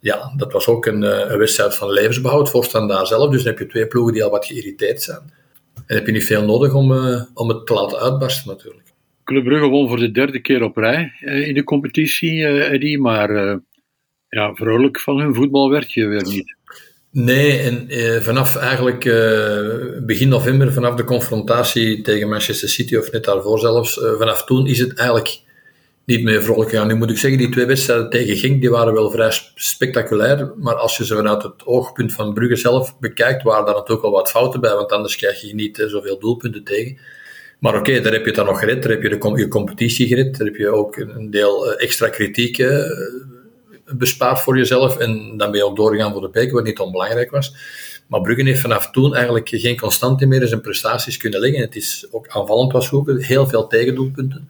Ja, 0.00 0.32
dat 0.36 0.52
was 0.52 0.66
ook 0.66 0.86
een, 0.86 1.02
een 1.32 1.38
wedstrijd 1.38 1.74
van 1.74 1.90
levensbehoud 1.90 2.50
voor 2.50 2.64
standaard 2.64 3.08
zelf. 3.08 3.30
Dus 3.30 3.42
dan 3.42 3.52
heb 3.52 3.60
je 3.60 3.66
twee 3.66 3.86
ploegen 3.86 4.12
die 4.12 4.24
al 4.24 4.30
wat 4.30 4.46
geïrriteerd 4.46 5.02
zijn. 5.02 5.32
En 5.92 5.98
heb 5.98 6.06
je 6.06 6.12
niet 6.12 6.24
veel 6.24 6.44
nodig 6.44 6.74
om, 6.74 6.92
uh, 6.92 7.22
om 7.34 7.48
het 7.48 7.66
te 7.66 7.74
laten 7.74 7.98
uitbarsten 7.98 8.48
natuurlijk. 8.48 8.92
Club 9.24 9.44
Brugge 9.44 9.66
won 9.66 9.88
voor 9.88 9.98
de 9.98 10.10
derde 10.10 10.40
keer 10.40 10.62
op 10.62 10.76
rij 10.76 11.12
uh, 11.20 11.48
in 11.48 11.54
de 11.54 11.64
competitie, 11.64 12.46
Eddie. 12.46 12.98
Maar 12.98 13.60
ja, 14.28 14.54
vrolijk 14.54 15.00
van 15.00 15.20
hun 15.20 15.34
voetbal 15.34 15.70
werd 15.70 15.92
je 15.92 16.06
weer 16.06 16.22
niet. 16.22 16.54
Nee, 17.12 17.58
en 17.58 17.88
eh, 17.88 18.20
vanaf 18.20 18.56
eigenlijk 18.56 19.04
eh, 19.04 20.04
begin 20.06 20.28
november, 20.28 20.72
vanaf 20.72 20.94
de 20.94 21.04
confrontatie 21.04 22.02
tegen 22.02 22.28
Manchester 22.28 22.68
City, 22.68 22.96
of 22.96 23.12
net 23.12 23.24
daarvoor 23.24 23.58
zelfs, 23.58 23.96
uh, 23.96 24.12
vanaf 24.18 24.44
toen 24.44 24.66
is 24.66 24.78
het 24.78 24.98
eigenlijk 24.98 25.40
niet 26.04 26.22
meer 26.22 26.42
vrolijk 26.42 26.70
gegaan. 26.70 26.86
Nu 26.86 26.94
moet 26.94 27.10
ik 27.10 27.18
zeggen, 27.18 27.38
die 27.38 27.48
twee 27.48 27.66
wedstrijden 27.66 28.10
tegen 28.10 28.36
Genk, 28.36 28.60
die 28.60 28.70
waren 28.70 28.94
wel 28.94 29.10
vrij 29.10 29.32
spectaculair, 29.54 30.52
maar 30.56 30.74
als 30.74 30.96
je 30.96 31.04
ze 31.04 31.14
vanuit 31.14 31.42
het 31.42 31.66
oogpunt 31.66 32.12
van 32.12 32.34
Brugge 32.34 32.56
zelf 32.56 32.98
bekijkt, 32.98 33.42
waren 33.42 33.66
daar 33.66 33.74
natuurlijk 33.74 34.06
al 34.06 34.12
wat 34.12 34.30
fouten 34.30 34.60
bij, 34.60 34.74
want 34.74 34.92
anders 34.92 35.16
krijg 35.16 35.40
je 35.40 35.54
niet 35.54 35.84
zoveel 35.86 36.18
doelpunten 36.18 36.64
tegen. 36.64 36.98
Maar 37.58 37.76
oké, 37.76 38.00
daar 38.00 38.12
heb 38.12 38.20
je 38.20 38.26
het 38.26 38.36
dan 38.36 38.46
nog 38.46 38.58
gered, 38.58 38.82
daar 38.82 38.92
heb 38.92 39.02
je 39.02 39.08
de 39.18 39.32
je 39.34 39.48
competitie 39.48 40.06
gered, 40.06 40.38
daar 40.38 40.46
heb 40.46 40.56
je 40.56 40.68
ook 40.68 40.96
een 40.96 41.30
deel 41.30 41.74
extra 41.74 42.08
kritiek 42.08 42.64
bespaard 43.84 44.40
voor 44.40 44.56
jezelf. 44.56 44.98
En 44.98 45.36
dan 45.36 45.50
ben 45.50 45.60
je 45.60 45.66
ook 45.66 45.76
doorgegaan 45.76 46.12
voor 46.12 46.20
de 46.20 46.30
beker, 46.30 46.54
wat 46.54 46.64
niet 46.64 46.78
onbelangrijk 46.78 47.30
was. 47.30 47.54
Maar 48.06 48.20
Brugge 48.20 48.42
heeft 48.42 48.60
vanaf 48.60 48.90
toen 48.90 49.14
eigenlijk 49.14 49.48
geen 49.48 49.80
constante 49.80 50.26
meer 50.26 50.42
in 50.42 50.48
zijn 50.48 50.60
prestaties 50.60 51.16
kunnen 51.16 51.40
leggen. 51.40 51.60
Het 51.60 51.76
is 51.76 52.06
ook 52.10 52.28
aanvallend 52.28 52.72
was 52.72 52.92
ook 52.92 53.10
heel 53.20 53.46
veel 53.46 53.66
tegendoelpunten. 53.66 54.48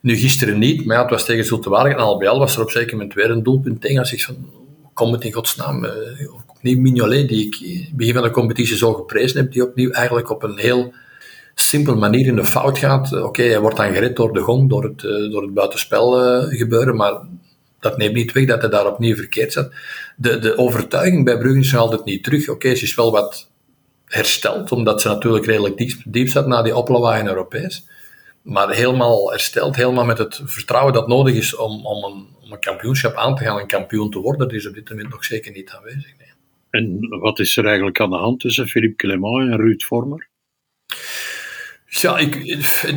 Nu 0.00 0.16
gisteren 0.16 0.58
niet, 0.58 0.84
maar 0.84 0.98
het 0.98 1.10
was 1.10 1.24
tegen 1.24 1.44
Zultewaardig 1.44 1.92
en 1.92 1.98
al 1.98 2.38
was 2.38 2.56
er 2.56 2.62
op 2.62 2.70
zeker 2.70 2.96
moment 2.96 3.14
weer 3.14 3.30
een 3.30 3.42
doelpunt 3.42 3.80
tegen. 3.80 3.98
Als 3.98 4.12
ik 4.12 4.24
van, 4.24 4.50
kom 4.94 5.12
het 5.12 5.24
in 5.24 5.32
godsnaam, 5.32 5.84
uh, 5.84 5.90
opnieuw 6.46 6.80
Mignolet, 6.80 7.28
die 7.28 7.46
ik 7.46 7.60
in 7.60 7.80
het 7.80 7.96
begin 7.96 8.14
van 8.14 8.22
de 8.22 8.30
competitie 8.30 8.76
zo 8.76 8.92
geprezen 8.92 9.40
heb, 9.40 9.52
die 9.52 9.68
opnieuw 9.68 9.90
eigenlijk 9.90 10.30
op 10.30 10.42
een 10.42 10.58
heel 10.58 10.92
simpele 11.54 11.96
manier 11.96 12.26
in 12.26 12.36
de 12.36 12.44
fout 12.44 12.78
gaat. 12.78 13.22
Oké, 13.22 13.42
hij 13.42 13.60
wordt 13.60 13.76
dan 13.76 13.92
gered 13.92 14.16
door 14.16 14.32
de 14.32 14.40
gong, 14.40 14.68
door 14.68 14.84
het, 14.84 15.02
uh, 15.02 15.32
door 15.32 15.42
het 15.42 15.54
buitenspel 15.54 16.12
gebeuren, 16.48 16.96
maar 16.96 17.20
dat 17.80 17.96
neemt 17.96 18.14
niet 18.14 18.32
weg 18.32 18.46
dat 18.46 18.60
hij 18.60 18.70
daar 18.70 18.86
opnieuw 18.86 19.16
verkeerd 19.16 19.52
zat. 19.52 19.72
De, 20.16 20.38
de 20.38 20.56
overtuiging 20.56 21.24
bij 21.24 21.38
Brugge 21.38 21.58
is 21.58 21.76
altijd 21.76 22.04
niet 22.04 22.24
terug. 22.24 22.48
Oké, 22.48 22.74
ze 22.74 22.84
is 22.84 22.94
wel 22.94 23.12
wat 23.12 23.48
hersteld, 24.04 24.72
omdat 24.72 25.00
ze 25.00 25.08
natuurlijk 25.08 25.46
redelijk 25.46 25.76
diep, 25.76 26.02
diep 26.04 26.28
zat 26.28 26.46
na 26.46 26.62
die 26.62 26.76
oplawaai 26.76 27.20
in 27.20 27.28
Europees. 27.28 27.86
Maar 28.42 28.70
helemaal 28.70 29.30
hersteld, 29.30 29.76
helemaal 29.76 30.04
met 30.04 30.18
het 30.18 30.40
vertrouwen 30.44 30.92
dat 30.92 31.08
nodig 31.08 31.34
is 31.34 31.56
om, 31.56 31.86
om, 31.86 32.04
een, 32.04 32.26
om 32.42 32.52
een 32.52 32.60
kampioenschap 32.60 33.14
aan 33.14 33.34
te 33.36 33.44
gaan, 33.44 33.58
een 33.58 33.66
kampioen 33.66 34.10
te 34.10 34.18
worden, 34.18 34.48
dat 34.48 34.56
is 34.56 34.66
op 34.66 34.74
dit 34.74 34.90
moment 34.90 35.08
nog 35.08 35.24
zeker 35.24 35.52
niet 35.52 35.70
aanwezig. 35.70 36.12
Nee. 36.18 36.28
En 36.70 37.08
wat 37.20 37.38
is 37.38 37.56
er 37.56 37.66
eigenlijk 37.66 38.00
aan 38.00 38.10
de 38.10 38.16
hand 38.16 38.40
tussen 38.40 38.68
Philippe 38.68 38.96
Clement 38.96 39.50
en 39.50 39.56
Ruud 39.56 39.82
Vormer? 39.82 40.28
Ja, 41.86 42.18
ik, 42.18 42.36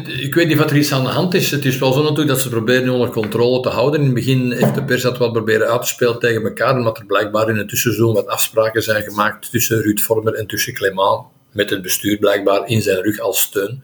ik 0.08 0.34
weet 0.34 0.48
niet 0.48 0.58
wat 0.58 0.70
er 0.70 0.78
iets 0.78 0.92
aan 0.92 1.04
de 1.04 1.10
hand 1.10 1.34
is. 1.34 1.52
Het 1.52 1.66
is 1.66 1.78
wel 1.78 1.94
zo 1.94 2.02
natuurlijk 2.02 2.28
dat 2.28 2.42
ze 2.42 2.50
proberen 2.50 2.94
onder 2.94 3.10
controle 3.10 3.62
te 3.62 3.70
houden. 3.70 4.00
In 4.00 4.06
het 4.06 4.16
begin 4.16 4.52
heeft 4.52 4.76
de 4.76 4.84
pers 4.84 5.02
dat 5.02 5.18
wel 5.18 5.32
proberen 5.32 5.68
uit 5.68 5.82
te 5.82 5.88
spelen 5.88 6.20
tegen 6.20 6.44
elkaar, 6.44 6.76
omdat 6.76 6.98
er 6.98 7.06
blijkbaar 7.06 7.50
in 7.50 7.58
het 7.58 7.70
tussenseizoen 7.70 8.14
wat 8.14 8.28
afspraken 8.28 8.84
zijn 8.84 9.04
gemaakt 9.04 9.52
tussen 9.52 9.82
Ruud 9.82 10.00
Vormer 10.00 10.34
en 10.34 10.48
tussen 10.48 10.74
Clément, 10.74 11.26
met 11.52 11.70
het 11.70 11.82
bestuur 11.82 12.18
blijkbaar 12.18 12.68
in 12.68 12.82
zijn 12.82 13.02
rug 13.02 13.20
als 13.20 13.42
steun. 13.42 13.84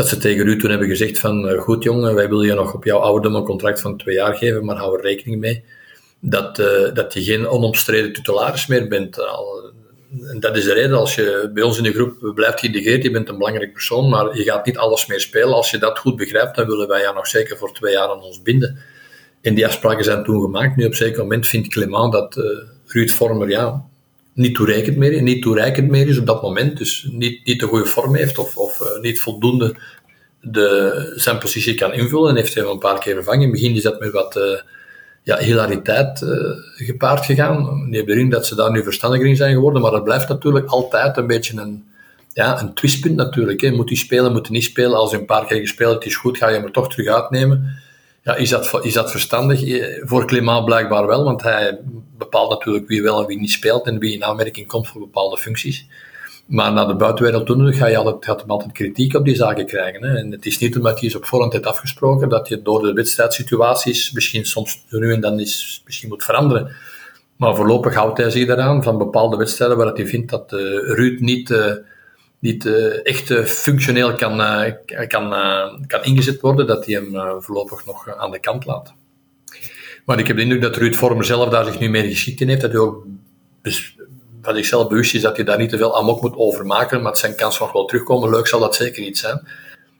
Dat 0.00 0.08
ze 0.08 0.16
tegen 0.18 0.44
Ruud 0.44 0.60
toen 0.60 0.70
hebben 0.70 0.88
gezegd 0.88 1.18
van, 1.18 1.48
uh, 1.48 1.60
goed 1.60 1.82
jongen, 1.82 2.14
wij 2.14 2.28
willen 2.28 2.46
je 2.46 2.54
nog 2.54 2.74
op 2.74 2.84
jouw 2.84 2.98
ouderdom 2.98 3.34
een 3.34 3.44
contract 3.44 3.80
van 3.80 3.96
twee 3.96 4.14
jaar 4.14 4.34
geven, 4.34 4.64
maar 4.64 4.76
hou 4.76 4.98
er 4.98 5.04
rekening 5.04 5.40
mee 5.40 5.64
dat, 6.20 6.58
uh, 6.58 6.94
dat 6.94 7.14
je 7.14 7.22
geen 7.22 7.48
onomstreden 7.48 8.12
titularis 8.12 8.66
meer 8.66 8.88
bent. 8.88 9.20
Al, 9.20 9.72
en 10.22 10.40
dat 10.40 10.56
is 10.56 10.64
de 10.64 10.72
reden, 10.72 10.98
als 10.98 11.14
je 11.14 11.50
bij 11.54 11.62
ons 11.62 11.76
in 11.76 11.82
de 11.82 11.92
groep 11.92 12.32
blijft 12.34 12.60
geïntegreerd, 12.60 13.02
je 13.02 13.10
bent 13.10 13.28
een 13.28 13.38
belangrijk 13.38 13.72
persoon, 13.72 14.08
maar 14.08 14.36
je 14.36 14.42
gaat 14.42 14.66
niet 14.66 14.78
alles 14.78 15.06
meer 15.06 15.20
spelen. 15.20 15.54
Als 15.54 15.70
je 15.70 15.78
dat 15.78 15.98
goed 15.98 16.16
begrijpt, 16.16 16.56
dan 16.56 16.66
willen 16.66 16.88
wij 16.88 17.00
jou 17.00 17.14
nog 17.14 17.26
zeker 17.26 17.56
voor 17.56 17.72
twee 17.72 17.92
jaar 17.92 18.08
aan 18.08 18.22
ons 18.22 18.42
binden. 18.42 18.78
En 19.40 19.54
die 19.54 19.66
afspraken 19.66 20.04
zijn 20.04 20.24
toen 20.24 20.40
gemaakt. 20.40 20.76
Nu 20.76 20.84
op 20.84 20.90
een 20.90 20.96
zeker 20.96 21.18
moment 21.18 21.46
vindt 21.46 21.68
Clement 21.68 22.12
dat 22.12 22.36
uh, 22.36 22.44
Ruud 22.86 23.10
Vormer 23.10 23.48
ja, 23.48 23.84
niet 24.40 24.54
toereikend 24.54 24.96
meer, 24.96 25.22
niet 25.22 25.42
toereikend 25.42 25.88
meer 25.88 26.08
is 26.08 26.18
op 26.18 26.26
dat 26.26 26.42
moment. 26.42 26.78
Dus 26.78 27.08
niet, 27.10 27.46
niet 27.46 27.60
de 27.60 27.66
goede 27.66 27.86
vorm 27.86 28.14
heeft 28.14 28.38
of, 28.38 28.56
of 28.56 28.80
uh, 28.80 29.02
niet 29.02 29.20
voldoende 29.20 29.76
de, 30.40 31.12
zijn 31.16 31.38
positie 31.38 31.74
kan 31.74 31.92
invullen. 31.92 32.30
En 32.30 32.36
heeft 32.36 32.54
hij 32.54 32.62
hem 32.62 32.72
een 32.72 32.78
paar 32.78 32.98
keer 32.98 33.14
vervangen. 33.14 33.40
In 33.40 33.48
het 33.48 33.60
begin 33.60 33.76
is 33.76 33.82
dat 33.82 34.00
met 34.00 34.12
wat 34.12 34.36
uh, 34.36 34.60
ja, 35.22 35.38
hilariteit 35.38 36.24
gepaard 36.76 37.24
gegaan. 37.24 37.88
Hebben 37.90 38.14
erin 38.14 38.30
dat 38.30 38.46
ze 38.46 38.54
daar 38.54 38.70
nu 38.70 38.82
verstandiger 38.82 39.26
in 39.26 39.36
zijn 39.36 39.54
geworden. 39.54 39.82
Maar 39.82 39.90
dat 39.90 40.04
blijft 40.04 40.28
natuurlijk 40.28 40.66
altijd 40.66 41.16
een 41.16 41.26
beetje 41.26 41.60
een, 41.60 41.84
ja, 42.32 42.60
een 42.60 42.74
twistpunt 42.74 43.16
natuurlijk. 43.16 43.60
Hè. 43.60 43.70
Moet 43.70 43.88
hij 43.88 43.98
spelen, 43.98 44.32
moet 44.32 44.46
hij 44.46 44.56
niet 44.56 44.64
spelen. 44.64 44.96
Als 44.96 45.10
hij 45.10 45.20
een 45.20 45.26
paar 45.26 45.46
keer 45.46 45.60
gespeeld 45.60 46.04
is 46.04 46.16
goed, 46.16 46.38
ga 46.38 46.48
je 46.48 46.54
hem 46.54 46.64
er 46.64 46.72
toch 46.72 46.90
terug 46.90 47.14
uitnemen. 47.14 47.82
Ja, 48.22 48.34
is 48.34 48.48
dat, 48.48 48.84
is 48.84 48.92
dat 48.92 49.10
verstandig? 49.10 49.60
Voor 50.00 50.26
Clément 50.26 50.64
blijkbaar 50.64 51.06
wel, 51.06 51.24
want 51.24 51.42
hij 51.42 51.78
bepaalt 52.18 52.50
natuurlijk 52.50 52.88
wie 52.88 53.02
wel 53.02 53.20
en 53.20 53.26
wie 53.26 53.38
niet 53.38 53.50
speelt 53.50 53.86
en 53.86 53.98
wie 53.98 54.14
in 54.14 54.24
aanmerking 54.24 54.66
komt 54.66 54.88
voor 54.88 55.00
bepaalde 55.00 55.36
functies. 55.36 55.86
Maar 56.46 56.72
naar 56.72 56.86
de 56.86 56.96
buitenwereld 56.96 57.46
toe 57.46 57.72
ga 57.72 57.86
je 57.86 57.96
altijd, 57.96 58.24
gaat 58.24 58.40
hem 58.40 58.50
altijd 58.50 58.72
kritiek 58.72 59.14
op 59.14 59.24
die 59.24 59.34
zaken 59.34 59.66
krijgen. 59.66 60.02
Hè. 60.02 60.16
En 60.16 60.32
het 60.32 60.46
is 60.46 60.58
niet 60.58 60.76
omdat 60.76 60.98
hij 60.98 61.08
is 61.08 61.14
op 61.14 61.24
voorhand 61.24 61.52
heeft 61.52 61.66
afgesproken 61.66 62.28
dat 62.28 62.48
je 62.48 62.62
door 62.62 62.82
de 62.82 62.92
wedstrijdsituaties 62.92 64.12
misschien 64.12 64.46
soms 64.46 64.84
nu 64.90 65.12
en 65.12 65.20
dan 65.20 65.40
is, 65.40 65.82
misschien 65.84 66.08
moet 66.08 66.24
veranderen. 66.24 66.72
Maar 67.36 67.56
voorlopig 67.56 67.94
houdt 67.94 68.18
hij 68.18 68.30
zich 68.30 68.46
daaraan 68.46 68.82
van 68.82 68.98
bepaalde 68.98 69.36
wedstrijden 69.36 69.76
waar 69.76 69.92
hij 69.92 70.06
vindt 70.06 70.30
dat 70.30 70.52
uh, 70.52 70.60
Ruud 70.94 71.20
niet... 71.20 71.50
Uh, 71.50 71.72
niet 72.40 72.64
uh, 72.64 73.06
echt 73.06 73.30
uh, 73.30 73.44
functioneel 73.44 74.14
kan, 74.14 74.40
uh, 74.40 74.64
kan, 75.08 75.30
kan 75.86 76.04
ingezet 76.04 76.40
worden, 76.40 76.66
dat 76.66 76.86
hij 76.86 76.94
hem 76.94 77.42
voorlopig 77.42 77.86
nog 77.86 78.16
aan 78.16 78.30
de 78.30 78.40
kant 78.40 78.64
laat. 78.64 78.94
Maar 80.04 80.18
ik 80.18 80.26
heb 80.26 80.36
de 80.36 80.42
indruk 80.42 80.62
dat 80.62 80.76
Ruud 80.76 80.94
Vormer 80.94 81.24
zelf 81.24 81.48
daar 81.48 81.64
zich 81.64 81.78
nu 81.78 81.88
meer 81.88 82.04
geschikt 82.04 82.40
in 82.40 82.48
heeft, 82.48 82.60
dat 82.60 82.72
hij 82.72 82.80
ook 82.80 83.06
van 84.42 84.54
zichzelf 84.54 84.88
bewust 84.88 85.14
is 85.14 85.20
dat 85.20 85.36
hij 85.36 85.44
daar 85.44 85.58
niet 85.58 85.70
te 85.70 85.76
veel 85.76 85.96
amok 85.96 86.20
moet 86.20 86.36
over 86.36 86.66
maken, 86.66 87.02
maar 87.02 87.16
zijn 87.16 87.34
kans 87.34 87.58
nog 87.58 87.72
wel 87.72 87.84
terugkomen. 87.84 88.30
Leuk 88.30 88.46
zal 88.46 88.60
dat 88.60 88.74
zeker 88.74 89.02
niet 89.02 89.18
zijn. 89.18 89.48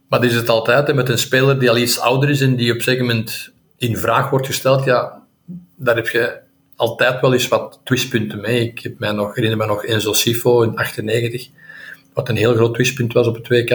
Maar 0.09 0.21
dit 0.21 0.31
is 0.31 0.37
het 0.37 0.49
altijd, 0.49 0.87
hè, 0.87 0.95
met 0.95 1.09
een 1.09 1.19
speler 1.19 1.59
die 1.59 1.71
al 1.71 1.77
iets 1.77 1.99
ouder 1.99 2.31
is 2.31 2.41
en 2.41 2.57
die 2.57 2.73
op 2.73 2.87
een 2.87 2.99
moment 2.99 3.51
in 3.77 3.97
vraag 3.97 4.31
wordt 4.31 4.47
gesteld, 4.47 4.85
ja, 4.85 5.23
daar 5.77 5.97
heb 5.97 6.09
je 6.09 6.39
altijd 6.77 7.21
wel 7.21 7.33
eens 7.33 7.49
wat 7.49 7.81
twistpunten 7.85 8.41
mee. 8.41 8.61
Ik 8.61 8.79
heb 8.79 8.99
mij 8.99 9.13
nog, 9.13 9.35
herinner 9.35 9.59
me 9.59 9.67
nog 9.67 9.85
Enzo 9.85 10.13
Sifo 10.13 10.63
in 10.63 10.77
98, 10.77 11.49
wat 12.21 12.29
een 12.29 12.37
heel 12.37 12.55
groot 12.55 12.75
twistpunt 12.75 13.13
was 13.13 13.27
op 13.27 13.35
het 13.35 13.49
WK. 13.49 13.71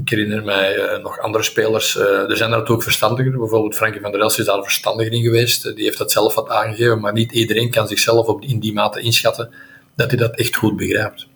Ik 0.00 0.08
herinner 0.08 0.44
mij 0.44 0.76
uh, 0.76 1.02
nog 1.02 1.18
andere 1.18 1.44
spelers. 1.44 1.96
Uh, 1.96 2.30
er 2.30 2.36
zijn 2.36 2.50
daar 2.50 2.68
ook 2.68 2.82
verstandiger. 2.82 3.38
Bijvoorbeeld 3.38 3.74
Frankie 3.74 4.00
van 4.00 4.12
der 4.12 4.20
Elst 4.20 4.38
is 4.38 4.44
daar 4.44 4.62
verstandiger 4.62 5.12
in 5.12 5.22
geweest. 5.22 5.66
Uh, 5.66 5.74
die 5.74 5.84
heeft 5.84 5.98
dat 5.98 6.12
zelf 6.12 6.34
wat 6.34 6.48
aangegeven. 6.48 7.00
Maar 7.00 7.12
niet 7.12 7.32
iedereen 7.32 7.70
kan 7.70 7.88
zichzelf 7.88 8.26
op, 8.26 8.42
in 8.42 8.60
die 8.60 8.72
mate 8.72 9.00
inschatten 9.00 9.50
dat 9.96 10.10
hij 10.10 10.18
dat 10.18 10.36
echt 10.36 10.56
goed 10.56 10.76
begrijpt. 10.76 11.26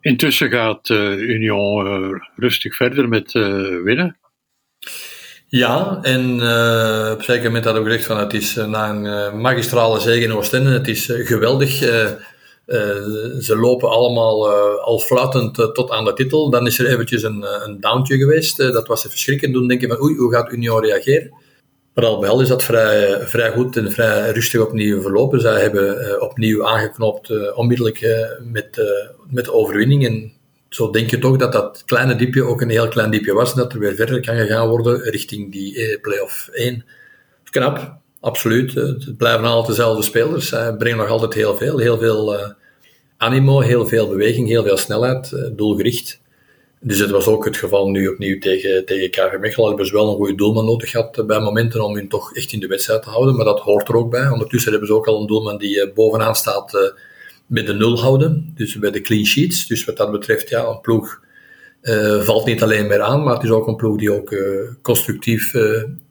Intussen 0.00 0.50
gaat 0.50 0.88
Union 0.88 2.22
rustig 2.36 2.76
verder 2.76 3.08
met 3.08 3.32
winnen. 3.84 4.16
Ja, 5.48 5.98
en 6.02 6.32
op 7.12 7.22
zeker 7.22 7.44
moment 7.44 7.64
had 7.64 7.76
ik 7.76 7.84
gezegd 7.84 8.06
van 8.06 8.18
het 8.18 8.32
is 8.32 8.54
na 8.54 8.88
een 8.88 9.40
magistrale 9.40 10.00
zege 10.00 10.24
in 10.24 10.32
Oostende, 10.32 10.70
het 10.70 10.88
is 10.88 11.04
geweldig 11.06 11.80
ze 13.40 13.56
lopen 13.56 13.88
allemaal 13.88 14.50
uh, 14.50 14.84
al 14.84 14.98
fluitend 14.98 15.58
uh, 15.58 15.66
tot 15.66 15.90
aan 15.90 16.04
de 16.04 16.12
titel. 16.12 16.50
Dan 16.50 16.66
is 16.66 16.78
er 16.78 16.86
eventjes 16.86 17.22
een, 17.22 17.44
een 17.64 17.80
downtje 17.80 18.16
geweest. 18.16 18.56
dat 18.56 18.86
was 18.86 19.06
even 19.06 19.18
schrikken. 19.18 19.52
Toen 19.52 19.68
denken 19.68 19.88
van 19.88 20.02
oei, 20.02 20.16
hoe 20.16 20.32
gaat 20.32 20.52
Union 20.52 20.80
reageren? 20.80 21.34
Maar 21.94 22.04
al 22.04 22.20
bij 22.20 22.28
al 22.28 22.40
is 22.40 22.48
dat 22.48 22.62
vrij, 22.62 23.26
vrij 23.26 23.52
goed 23.52 23.76
en 23.76 23.92
vrij 23.92 24.30
rustig 24.30 24.60
opnieuw 24.60 25.02
verlopen. 25.02 25.40
Zij 25.40 25.60
hebben 25.60 26.20
opnieuw 26.20 26.66
aangeknopt 26.66 27.54
onmiddellijk 27.54 28.00
met, 28.52 28.82
met 29.30 29.44
de 29.44 29.52
overwinning. 29.52 30.06
En 30.06 30.32
zo 30.68 30.90
denk 30.90 31.10
je 31.10 31.18
toch 31.18 31.36
dat 31.36 31.52
dat 31.52 31.82
kleine 31.86 32.16
diepje 32.16 32.44
ook 32.44 32.60
een 32.60 32.70
heel 32.70 32.88
klein 32.88 33.10
diepje 33.10 33.32
was. 33.32 33.50
En 33.52 33.58
dat 33.58 33.72
er 33.72 33.78
weer 33.78 33.94
verder 33.94 34.20
kan 34.20 34.36
gegaan 34.36 34.68
worden 34.68 35.00
richting 35.00 35.52
die 35.52 35.98
play-off 36.00 36.48
1. 36.48 36.84
Knap, 37.50 37.98
absoluut. 38.20 38.74
Het 38.74 39.16
blijven 39.16 39.44
altijd 39.44 39.76
dezelfde 39.76 40.02
spelers. 40.02 40.48
Zij 40.48 40.76
brengen 40.76 40.98
nog 40.98 41.08
altijd 41.08 41.34
heel 41.34 41.56
veel. 41.56 41.78
Heel 41.78 41.98
veel 41.98 42.34
uh, 42.34 42.48
animo, 43.16 43.60
heel 43.60 43.86
veel 43.86 44.08
beweging, 44.08 44.48
heel 44.48 44.62
veel 44.62 44.76
snelheid, 44.76 45.30
uh, 45.30 45.46
doelgericht. 45.52 46.20
Dus 46.80 46.98
het 46.98 47.10
was 47.10 47.26
ook 47.26 47.44
het 47.44 47.56
geval 47.56 47.90
nu 47.90 48.08
opnieuw 48.08 48.38
tegen, 48.38 48.84
tegen 48.84 49.10
KV 49.10 49.36
Mechelen. 49.40 49.68
Hebben 49.68 49.86
ze 49.86 49.92
wel 49.92 50.08
een 50.08 50.16
goede 50.16 50.34
doelman 50.34 50.64
nodig 50.64 50.90
gehad 50.90 51.26
bij 51.26 51.40
momenten 51.40 51.84
om 51.84 51.94
hun 51.94 52.08
toch 52.08 52.34
echt 52.34 52.52
in 52.52 52.60
de 52.60 52.66
wedstrijd 52.66 53.02
te 53.02 53.10
houden. 53.10 53.36
Maar 53.36 53.44
dat 53.44 53.60
hoort 53.60 53.88
er 53.88 53.96
ook 53.96 54.10
bij. 54.10 54.28
Ondertussen 54.28 54.70
hebben 54.70 54.88
ze 54.88 54.94
ook 54.94 55.06
al 55.06 55.20
een 55.20 55.26
doelman 55.26 55.58
die 55.58 55.92
bovenaan 55.92 56.34
staat 56.34 56.94
met 57.46 57.66
de 57.66 57.74
nul 57.74 58.00
houden. 58.00 58.52
Dus 58.54 58.78
bij 58.78 58.90
de 58.90 59.00
clean 59.00 59.24
sheets. 59.24 59.66
Dus 59.66 59.84
wat 59.84 59.96
dat 59.96 60.10
betreft, 60.10 60.48
ja, 60.48 60.66
een 60.66 60.80
ploeg 60.80 61.20
valt 62.20 62.46
niet 62.46 62.62
alleen 62.62 62.86
meer 62.86 63.00
aan. 63.00 63.22
Maar 63.22 63.34
het 63.34 63.42
is 63.42 63.50
ook 63.50 63.66
een 63.66 63.76
ploeg 63.76 63.98
die 63.98 64.12
ook 64.12 64.36
constructief 64.82 65.54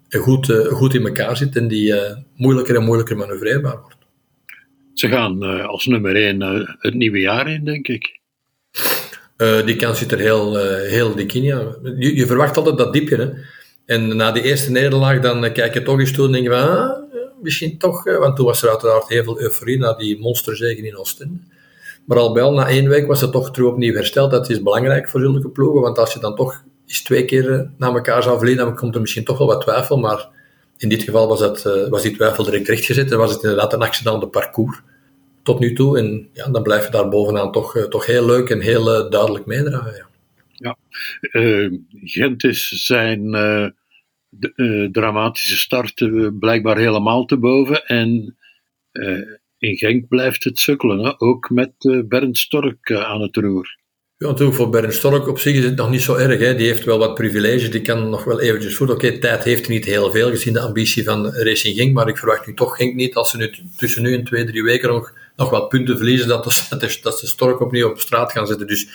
goed, 0.10 0.50
uh, 0.50 0.66
goed 0.66 0.94
in 0.94 1.06
elkaar 1.06 1.38
zit 1.38 1.56
en 1.56 1.68
die 1.68 1.92
uh, 1.92 2.02
moeilijker 2.36 2.76
en 2.76 2.84
moeilijker 2.84 3.18
manoeuvreerbaar 3.18 3.80
wordt. 3.82 3.98
Ze 4.94 5.08
gaan 5.08 5.44
uh, 5.44 5.66
als 5.66 5.86
nummer 5.86 6.16
1 6.16 6.42
het 6.80 6.94
nieuwe 6.94 7.20
jaar 7.20 7.48
in, 7.48 7.66
denk 7.66 7.88
ik. 7.88 8.20
die 9.66 9.76
kans 9.76 9.98
zit 9.98 10.12
er 10.12 10.20
heel, 10.20 10.58
heel 10.82 11.16
dik 11.16 11.34
in. 11.34 11.44
Ja. 11.44 11.76
Je, 11.98 12.16
je, 12.16 12.26
verwacht 12.26 12.58
altijd 12.58 12.78
dat 12.78 12.94
diepje. 12.94 13.16
Hè? 13.16 13.30
En 13.86 14.16
na 14.16 14.32
die 14.32 14.44
eerste 14.44 14.72
nederlaag, 14.72 15.20
dan 15.20 15.52
kijk 15.52 15.74
je 15.74 15.84
toch 15.84 16.00
eens 16.00 16.12
toe 16.12 16.26
en 16.26 16.32
denk 16.32 16.44
je 16.44 16.50
van, 16.50 16.60
ah, 16.60 16.98
misschien 17.42 17.78
toch, 17.78 18.04
want 18.04 18.36
toen 18.36 18.46
was 18.46 18.64
er 18.64 18.70
uiteraard 18.70 19.08
heel 19.08 19.24
veel 19.24 19.42
euforie 19.42 19.78
na 19.78 19.94
die 19.94 20.20
monsterzegen 20.20 20.86
in 20.86 20.98
Oostende. 20.98 21.40
Maar 22.06 22.18
al 22.18 22.34
bij 22.34 22.44
al, 22.44 22.54
na 22.54 22.68
één 22.68 22.90
week 22.90 23.08
was 23.08 23.22
het 23.22 23.32
toch 23.32 23.52
terug 23.52 23.70
opnieuw 23.70 23.94
hersteld. 23.94 24.32
Dat 24.32 24.50
is 24.50 24.64
belangrijk 24.64 25.10
voor 25.10 25.20
zulke 25.20 25.50
ploegen, 25.50 25.82
want 25.82 25.98
als 25.98 26.14
je 26.14 26.20
dan 26.20 26.36
toch 26.36 26.64
is 26.88 27.04
twee 27.04 27.26
keer 27.26 27.54
eh, 27.54 27.68
na 27.78 27.88
elkaar 27.88 28.24
zou 28.24 28.38
verliezen, 28.38 28.66
dan 28.66 28.76
komt 28.76 28.96
er 28.96 29.02
misschien 29.02 29.24
toch 29.24 29.38
wel 29.38 29.48
wat 29.48 29.62
twijfel. 29.62 29.98
Maar 29.98 30.28
in 30.78 30.90
dit 30.90 31.04
geval 31.04 31.28
was, 31.28 31.40
dat, 31.40 31.66
uh, 31.66 31.88
was 31.88 32.02
die 32.02 32.16
twijfel 32.16 32.44
direct 32.44 32.68
rechtgezet 32.68 33.12
en 33.12 33.18
was 33.18 33.34
het 33.34 33.44
inderdaad 33.44 33.74
een 33.74 33.82
accident 33.82 34.32
parcours 34.32 34.82
tot 35.44 35.60
nu 35.60 35.74
toe. 35.74 35.98
En 35.98 36.30
ja, 36.34 36.50
dan 36.50 36.64
blijf 36.64 36.86
je 36.86 36.92
daar 36.92 37.10
bovenaan 37.10 37.52
toch, 37.52 37.76
uh, 37.76 37.84
toch 37.84 38.06
heel 38.06 38.26
leuk 38.26 38.50
en 38.50 38.60
heel 38.60 39.10
duidelijk 39.10 39.46
meedragen. 39.46 40.08
Ja, 40.54 40.78
ja. 41.32 41.70
Gent 42.04 42.44
is 42.44 42.70
zijn 42.70 43.32
dramatische 44.92 45.58
start 45.58 46.10
blijkbaar 46.40 46.78
helemaal 46.78 47.26
te 47.26 47.38
boven. 47.38 47.86
En 47.86 48.38
in 49.58 49.78
Genk 49.78 50.08
blijft 50.08 50.44
het 50.44 50.60
sukkelen, 50.60 51.20
ook 51.20 51.50
met 51.50 51.74
Bernd 52.06 52.38
Stork 52.38 52.92
aan 52.92 53.22
het 53.22 53.36
roer. 53.36 53.77
Ja, 54.20 54.28
natuurlijk 54.28 54.58
voor 54.58 54.70
Bernd 54.70 54.94
Stork 54.94 55.28
op 55.28 55.40
zich 55.40 55.56
is 55.56 55.64
het 55.64 55.76
nog 55.76 55.90
niet 55.90 56.02
zo 56.02 56.16
erg. 56.16 56.40
Hè. 56.40 56.56
Die 56.56 56.68
heeft 56.68 56.84
wel 56.84 56.98
wat 56.98 57.16
privileges, 57.16 57.72
die 57.72 57.82
kan 57.82 58.10
nog 58.10 58.24
wel 58.24 58.40
eventjes 58.40 58.76
voet. 58.76 58.90
Oké, 58.90 59.06
okay, 59.06 59.20
tijd 59.20 59.44
heeft 59.44 59.66
hij 59.66 59.76
niet 59.76 59.86
heel 59.86 60.12
veel, 60.12 60.30
gezien 60.30 60.54
de 60.54 60.60
ambitie 60.60 61.04
van 61.04 61.34
Racing 61.34 61.76
Genk, 61.76 61.94
maar 61.94 62.08
ik 62.08 62.18
verwacht 62.18 62.48
nu 62.48 62.54
toch 62.54 62.76
Genk 62.76 62.96
niet, 62.96 63.16
als 63.16 63.30
ze 63.30 63.38
nu 63.38 63.54
tussen 63.78 64.02
nu 64.02 64.14
en 64.14 64.24
twee, 64.24 64.46
drie 64.46 64.64
weken 64.64 64.90
nog, 64.90 65.14
nog 65.36 65.50
wat 65.50 65.70
punten 65.70 65.98
verliezen, 65.98 66.28
dat, 66.28 66.68
dat, 67.02 67.20
ze 67.20 67.28
Stork 67.28 67.62
opnieuw 67.62 67.90
op 67.90 68.00
straat 68.00 68.32
gaan 68.32 68.48
zetten. 68.48 68.68
Dus 68.68 68.88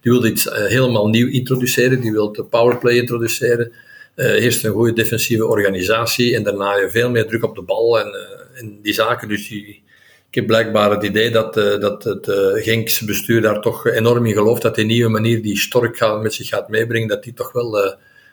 die 0.00 0.12
wil 0.12 0.24
iets 0.24 0.46
uh, 0.46 0.52
helemaal 0.52 1.08
nieuw 1.08 1.28
introduceren, 1.28 2.00
die 2.00 2.12
wil 2.12 2.32
de 2.32 2.44
powerplay 2.44 2.94
introduceren. 2.94 3.72
Uh, 4.16 4.44
eerst 4.44 4.64
een 4.64 4.72
goede 4.72 4.92
defensieve 4.92 5.46
organisatie 5.46 6.34
en 6.34 6.42
daarna 6.42 6.88
veel 6.88 7.10
meer 7.10 7.26
druk 7.26 7.44
op 7.44 7.54
de 7.54 7.62
bal 7.62 8.00
en, 8.00 8.06
uh, 8.06 8.60
en 8.60 8.78
die 8.82 8.92
zaken. 8.92 9.28
Dus 9.28 9.48
die, 9.48 9.82
ik 10.28 10.34
heb 10.34 10.46
blijkbaar 10.46 10.90
het 10.90 11.02
idee 11.02 11.30
dat, 11.30 11.56
uh, 11.56 11.80
dat 11.80 12.04
het 12.04 12.28
uh, 12.28 12.36
Genkse 12.64 13.04
bestuur 13.04 13.42
daar 13.42 13.60
toch 13.60 13.86
enorm 13.86 14.26
in 14.26 14.32
gelooft 14.32 14.62
dat 14.62 14.74
die 14.74 14.84
nieuwe 14.84 15.10
manier 15.10 15.42
die 15.42 15.58
Stork 15.58 16.20
met 16.22 16.34
zich 16.34 16.48
gaat 16.48 16.68
meebrengen, 16.68 17.08
dat 17.08 17.22
die 17.22 17.32
toch 17.32 17.52
wel 17.52 17.84
uh, 17.84 17.92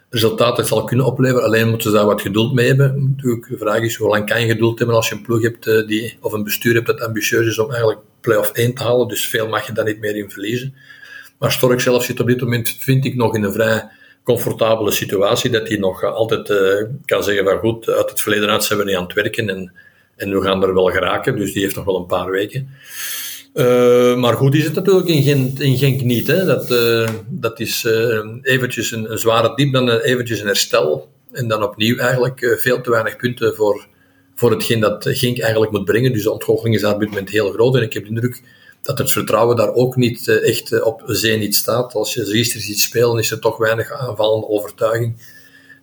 resultaten 0.10 0.66
zal 0.66 0.84
kunnen 0.84 1.06
opleveren. 1.06 1.44
Alleen 1.44 1.70
moeten 1.70 1.90
ze 1.90 1.96
daar 1.96 2.06
wat 2.06 2.22
geduld 2.22 2.54
mee 2.54 2.68
hebben. 2.68 3.16
Natuurlijk, 3.16 3.48
de 3.48 3.58
vraag 3.58 3.80
is 3.80 3.96
hoe 3.96 4.10
lang 4.10 4.26
kan 4.26 4.42
je 4.42 4.48
geduld 4.48 4.78
hebben 4.78 4.96
als 4.96 5.10
je 5.10 5.16
een 5.16 5.22
ploeg 5.22 5.42
hebt 5.42 5.88
die, 5.88 6.18
of 6.22 6.34
een 6.34 6.44
bestuur 6.44 6.74
hebt 6.74 6.88
dat 6.88 7.02
ambitieus 7.02 7.48
is 7.48 7.60
om 7.60 7.70
eigenlijk 7.70 8.00
play-off 8.22 8.52
1 8.52 8.74
te 8.74 8.84
halen. 8.84 9.08
Dus 9.08 9.28
veel 9.28 9.48
mag 9.48 9.68
je 9.68 9.74
daar 9.74 9.86
niet 9.86 10.00
meer 10.00 10.16
in 10.16 10.30
verliezen. 10.30 10.76
Maar 11.40 11.52
Stork 11.52 11.82
zelf 11.82 12.04
zit 12.04 12.20
op 12.20 12.28
dit 12.28 12.42
moment, 12.42 12.76
vind 12.80 13.06
ik, 13.06 13.16
nog 13.16 13.36
in 13.36 13.44
een 13.44 13.54
vrij 13.54 13.90
comfortabele 14.24 14.92
situatie. 14.92 15.50
Dat 15.50 15.68
hij 15.68 15.78
nog 15.78 16.04
altijd 16.04 16.54
kan 17.06 17.24
zeggen 17.24 17.46
van 17.46 17.58
goed, 17.58 17.90
uit 17.90 18.10
het 18.10 18.22
verleden 18.22 18.50
uit 18.50 18.64
zijn 18.64 18.80
we 18.80 18.86
niet 18.86 18.96
aan 18.96 19.04
het 19.04 19.14
werken 19.14 19.50
en 19.50 19.74
en 20.16 20.30
we 20.30 20.42
gaan 20.42 20.64
er 20.64 20.74
wel 20.74 20.86
geraken, 20.86 21.36
dus 21.36 21.54
die 21.54 21.62
heeft 21.62 21.76
nog 21.76 21.86
wel 21.86 21.96
een 21.96 22.06
paar 22.06 22.30
weken. 22.30 22.70
Uh, 23.56 24.16
maar 24.16 24.34
goed 24.34 24.56
is 24.56 24.64
het 24.64 24.74
natuurlijk 24.74 25.08
in 25.08 25.24
Gent, 25.24 25.60
in 25.60 25.78
Genk 25.78 26.02
niet. 26.02 26.28
Hè. 26.28 26.46
Dat, 26.46 26.72
uh, 26.72 27.10
dat 27.28 27.60
is 27.60 27.84
uh, 27.84 28.20
eventjes 28.42 28.92
een, 28.92 29.12
een, 29.12 29.20
zware 29.20 29.56
diep, 29.56 29.74
dan 29.74 29.90
eventjes 29.90 30.40
een 30.40 30.48
herstel. 30.48 31.10
En 31.32 31.48
dan 31.48 31.64
opnieuw 31.64 31.98
eigenlijk 31.98 32.58
veel 32.60 32.82
te 32.82 32.90
weinig 32.90 33.16
punten 33.16 33.56
voor, 33.56 33.88
voor 34.36 34.52
hetgeen 34.52 34.80
dat 34.80 35.08
Genk 35.08 35.40
eigenlijk 35.40 35.72
moet 35.72 35.86
brengen. 35.86 36.14
Dus 36.14 36.24
de 36.24 36.32
ontgoocheling 36.32 36.76
is 36.76 36.82
daar 36.82 36.94
op 36.94 37.00
dit 37.00 37.10
moment 37.10 37.30
heel 37.30 37.52
groot. 37.52 37.76
En 37.76 37.82
ik 37.82 37.94
heb 37.94 38.04
de 38.04 38.10
indruk 38.10 38.42
dat 38.82 38.98
het 38.98 39.12
vertrouwen 39.12 39.56
daar 39.56 39.74
ook 39.74 39.96
niet 39.96 40.28
echt 40.28 40.82
op 40.82 41.04
zee 41.06 41.38
niet 41.38 41.56
staat. 41.56 41.94
Als 41.94 42.14
je 42.14 42.26
gisteren 42.26 42.64
ziet 42.64 42.80
spelen, 42.80 43.20
is 43.20 43.32
er 43.32 43.40
toch 43.40 43.58
weinig 43.58 43.92
aanvallende 43.92 44.48
overtuiging. 44.48 45.16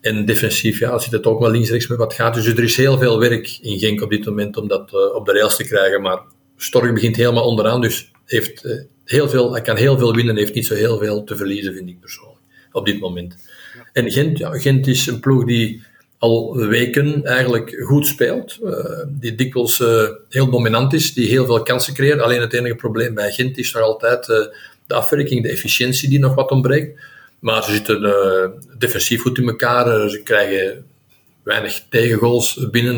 En 0.03 0.25
defensief, 0.25 0.79
ja, 0.79 0.99
zit 0.99 1.11
het 1.11 1.25
ook 1.25 1.39
wel 1.39 1.51
links-rechts 1.51 1.87
met 1.87 1.97
wat 1.97 2.13
gaat. 2.13 2.33
Dus 2.33 2.45
er 2.45 2.63
is 2.63 2.77
heel 2.77 2.97
veel 2.97 3.19
werk 3.19 3.57
in 3.61 3.79
Genk 3.79 4.01
op 4.01 4.09
dit 4.09 4.25
moment 4.25 4.57
om 4.57 4.67
dat 4.67 5.13
op 5.15 5.25
de 5.25 5.31
rails 5.31 5.55
te 5.55 5.63
krijgen. 5.63 6.01
Maar 6.01 6.19
Stork 6.57 6.93
begint 6.93 7.15
helemaal 7.15 7.45
onderaan, 7.45 7.81
dus 7.81 8.11
heeft, 8.25 8.65
uh, 8.65 8.81
heel 9.05 9.29
veel, 9.29 9.51
hij 9.51 9.61
kan 9.61 9.75
heel 9.75 9.97
veel 9.97 10.15
winnen, 10.15 10.37
heeft 10.37 10.53
niet 10.53 10.65
zo 10.65 10.75
heel 10.75 10.97
veel 10.97 11.23
te 11.23 11.35
verliezen, 11.35 11.73
vind 11.73 11.89
ik 11.89 11.99
persoonlijk, 11.99 12.39
op 12.71 12.85
dit 12.85 12.99
moment. 12.99 13.35
En 13.93 14.11
Gent, 14.11 14.37
ja, 14.37 14.59
Gent 14.59 14.87
is 14.87 15.07
een 15.07 15.19
ploeg 15.19 15.45
die 15.45 15.81
al 16.17 16.57
weken 16.57 17.23
eigenlijk 17.23 17.83
goed 17.85 18.07
speelt, 18.07 18.59
uh, 18.63 18.73
die 19.07 19.35
dikwijls 19.35 19.83
heel 20.29 20.49
dominant 20.49 20.93
is, 20.93 21.13
die 21.13 21.27
heel 21.27 21.45
veel 21.45 21.63
kansen 21.63 21.93
creëert. 21.93 22.21
Alleen 22.21 22.41
het 22.41 22.53
enige 22.53 22.75
probleem 22.75 23.13
bij 23.13 23.31
Gent 23.31 23.57
is 23.57 23.73
nog 23.73 23.83
altijd 23.83 24.25
de 24.87 24.93
afwerking, 24.93 25.43
de 25.43 25.49
efficiëntie 25.49 26.09
die 26.09 26.19
nog 26.19 26.35
wat 26.35 26.51
ontbreekt. 26.51 26.99
Maar 27.43 27.63
ze 27.63 27.71
zitten 27.71 28.01
defensief 28.77 29.21
goed 29.21 29.37
in 29.37 29.47
elkaar, 29.47 30.09
ze 30.09 30.21
krijgen 30.23 30.85
weinig 31.43 31.83
tegengoals 31.89 32.67
binnen. 32.71 32.97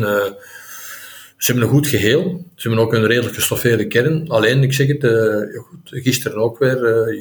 Ze 1.36 1.52
hebben 1.52 1.64
een 1.64 1.74
goed 1.74 1.86
geheel. 1.86 2.44
Ze 2.54 2.68
hebben 2.68 2.86
ook 2.86 2.92
een 2.92 3.06
redelijk 3.06 3.34
gestoffeerde 3.34 3.86
kern. 3.86 4.28
Alleen, 4.28 4.62
ik 4.62 4.72
zeg 4.72 4.86
het, 4.86 5.02
goed, 5.56 6.02
gisteren 6.02 6.38
ook 6.38 6.58
weer, 6.58 6.78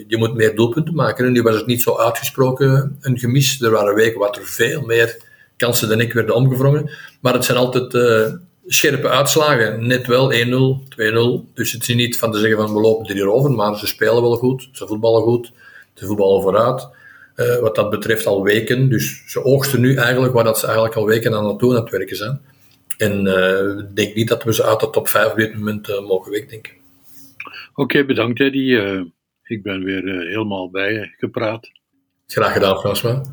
je 0.08 0.18
moet 0.18 0.36
meer 0.36 0.56
doelpunten 0.56 0.96
maken. 0.96 1.26
En 1.26 1.32
nu 1.32 1.42
was 1.42 1.56
het 1.56 1.66
niet 1.66 1.82
zo 1.82 1.98
uitgesproken 1.98 2.98
een 3.02 3.20
gemis. 3.20 3.62
Er 3.62 3.72
waren 3.72 3.96
weken 3.96 4.20
wat 4.20 4.36
er 4.36 4.46
veel 4.46 4.82
meer 4.82 5.18
kansen 5.58 5.90
dan 5.90 6.00
ik 6.00 6.14
werden 6.14 6.36
omgevrongen. 6.36 6.90
Maar 7.22 7.34
het 7.34 7.46
zijn 7.46 7.58
altijd 7.58 7.98
scherpe 8.68 9.10
uitslagen. 9.10 9.88
Net 9.88 10.08
wel 10.08 10.34
1-0, 10.34 10.36
2-0. 11.48 11.54
Dus 11.54 11.72
het 11.72 11.90
is 11.90 11.96
niet 11.96 12.18
van 12.18 12.32
te 12.32 12.40
zeggen 12.40 12.58
van 12.58 12.74
we 12.74 12.82
lopen 12.82 13.18
er 13.18 13.32
over, 13.32 13.52
maar 13.52 13.78
ze 13.78 13.88
spelen 13.88 14.22
wel 14.22 14.36
goed. 14.36 14.70
Ze 14.72 14.88
voetballen 14.88 15.22
goed. 15.22 15.52
Ze 15.94 16.06
voetballen 16.06 16.42
vooruit. 16.42 16.88
Wat 17.36 17.76
dat 17.76 17.90
betreft 17.90 18.26
al 18.26 18.44
weken. 18.44 18.90
Dus 18.90 19.24
ze 19.26 19.44
oogsten 19.44 19.82
nu 19.82 19.96
eigenlijk 19.96 20.34
waar 20.34 20.44
dat 20.44 20.60
ze 20.60 20.66
eigenlijk 20.66 20.96
al 20.96 21.06
weken 21.06 21.34
aan 21.34 21.48
het 21.48 21.60
doen 21.60 21.76
aan 21.76 21.82
het 21.82 21.92
werken 21.92 22.18
zijn. 22.18 22.40
En 22.98 23.26
uh, 23.26 23.78
ik 23.78 23.96
denk 23.96 24.16
niet 24.16 24.28
dat 24.28 24.44
we 24.44 24.54
ze 24.54 24.64
uit 24.64 24.80
de 24.80 24.90
top 24.90 25.08
5 25.08 25.32
op 25.32 25.38
dit 25.38 25.56
moment 25.56 25.90
uh, 25.90 26.08
mogen 26.08 26.32
wegdenken. 26.32 26.74
Oké, 27.70 27.82
okay, 27.82 28.06
bedankt 28.06 28.40
Eddie. 28.40 28.72
Uh, 28.72 29.02
ik 29.44 29.64
ben 29.64 29.84
weer 29.84 30.04
helemaal 30.04 30.70
bij 30.70 31.14
gepraat. 31.18 31.72
Graag 32.28 32.54
gedaan, 32.54 32.78
François. 32.78 33.28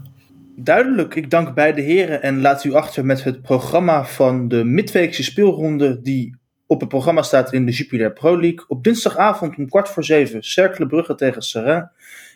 Duidelijk, 0.56 1.14
ik 1.14 1.30
dank 1.30 1.54
beide 1.54 1.80
heren 1.80 2.23
en 2.23 2.40
laat 2.40 2.64
u 2.64 2.75
achter 2.75 3.04
met 3.04 3.25
het 3.25 3.42
programma 3.42 4.04
van 4.04 4.49
de 4.49 4.64
midweekse 4.64 5.23
speelronde 5.23 6.00
die 6.02 6.37
op 6.66 6.80
het 6.80 6.88
programma 6.88 7.23
staat 7.23 7.52
in 7.52 7.66
de 7.66 7.73
Jupiler 7.73 8.12
Pro 8.12 8.40
League. 8.40 8.64
Op 8.68 8.85
dinsdagavond 8.85 9.56
om 9.56 9.68
kwart 9.68 9.88
voor 9.88 10.04
zeven 10.04 10.42
Cercle 10.42 10.87
Brugge 10.87 11.14
tegen 11.14 11.42
Serrain. 11.42 11.90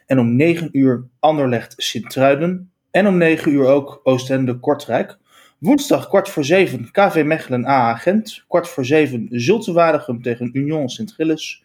En 0.07 0.19
om 0.19 0.37
negen 0.37 0.69
uur 0.73 1.09
Anderlecht 1.21 1.75
Sint-Truiden. 1.77 2.71
En 2.91 3.07
om 3.07 3.17
negen 3.17 3.53
uur 3.53 3.67
ook 3.67 4.01
Oostende 4.03 4.59
Kortrijk. 4.59 5.19
Woensdag 5.59 6.09
kwart 6.09 6.29
voor 6.29 6.45
zeven 6.45 6.91
KV 6.91 7.23
Mechelen 7.25 7.67
AA 7.67 7.95
Gent. 7.95 8.45
Kwart 8.49 8.69
voor 8.69 8.85
zeven 8.85 9.29
Zulte 9.31 9.73
Waregem 9.73 10.23
tegen 10.23 10.51
Union 10.53 10.89
Sint-Gilles. 10.89 11.65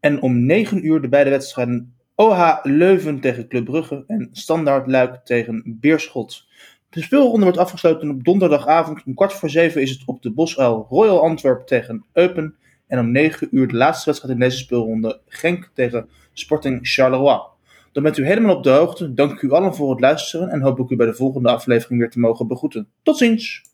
En 0.00 0.22
om 0.22 0.46
negen 0.46 0.86
uur 0.86 1.00
de 1.00 1.08
beide 1.08 1.30
wedstrijden 1.30 1.94
OH 2.14 2.58
Leuven 2.62 3.20
tegen 3.20 3.48
Club 3.48 3.64
Brugge 3.64 4.04
en 4.06 4.28
Standaard 4.32 4.86
Luik 4.86 5.20
tegen 5.24 5.62
Beerschot. 5.80 6.46
De 6.90 7.02
speelronde 7.02 7.42
wordt 7.42 7.58
afgesloten 7.58 8.10
op 8.10 8.24
donderdagavond. 8.24 9.02
Om 9.06 9.14
kwart 9.14 9.32
voor 9.32 9.50
zeven 9.50 9.82
is 9.82 9.90
het 9.90 10.02
op 10.06 10.22
de 10.22 10.30
Bosuil 10.30 10.86
Royal 10.88 11.22
Antwerp 11.22 11.66
tegen 11.66 12.04
Eupen. 12.12 12.56
En 12.86 12.98
om 12.98 13.10
negen 13.10 13.48
uur 13.50 13.68
de 13.68 13.76
laatste 13.76 14.04
wedstrijd 14.04 14.34
in 14.34 14.40
deze 14.40 14.58
speelronde 14.58 15.20
Genk 15.26 15.70
tegen 15.74 16.08
Sporting 16.32 16.78
Charleroi. 16.82 17.52
Dan 17.94 18.02
bent 18.02 18.18
u 18.18 18.26
helemaal 18.26 18.56
op 18.56 18.62
de 18.62 18.70
hoogte. 18.70 19.14
Dank 19.14 19.42
u 19.42 19.50
allen 19.50 19.74
voor 19.74 19.90
het 19.90 20.00
luisteren 20.00 20.48
en 20.48 20.60
hoop 20.60 20.78
ik 20.78 20.90
u 20.90 20.96
bij 20.96 21.06
de 21.06 21.14
volgende 21.14 21.48
aflevering 21.48 22.00
weer 22.00 22.10
te 22.10 22.20
mogen 22.20 22.48
begroeten. 22.48 22.88
Tot 23.02 23.18
ziens! 23.18 23.73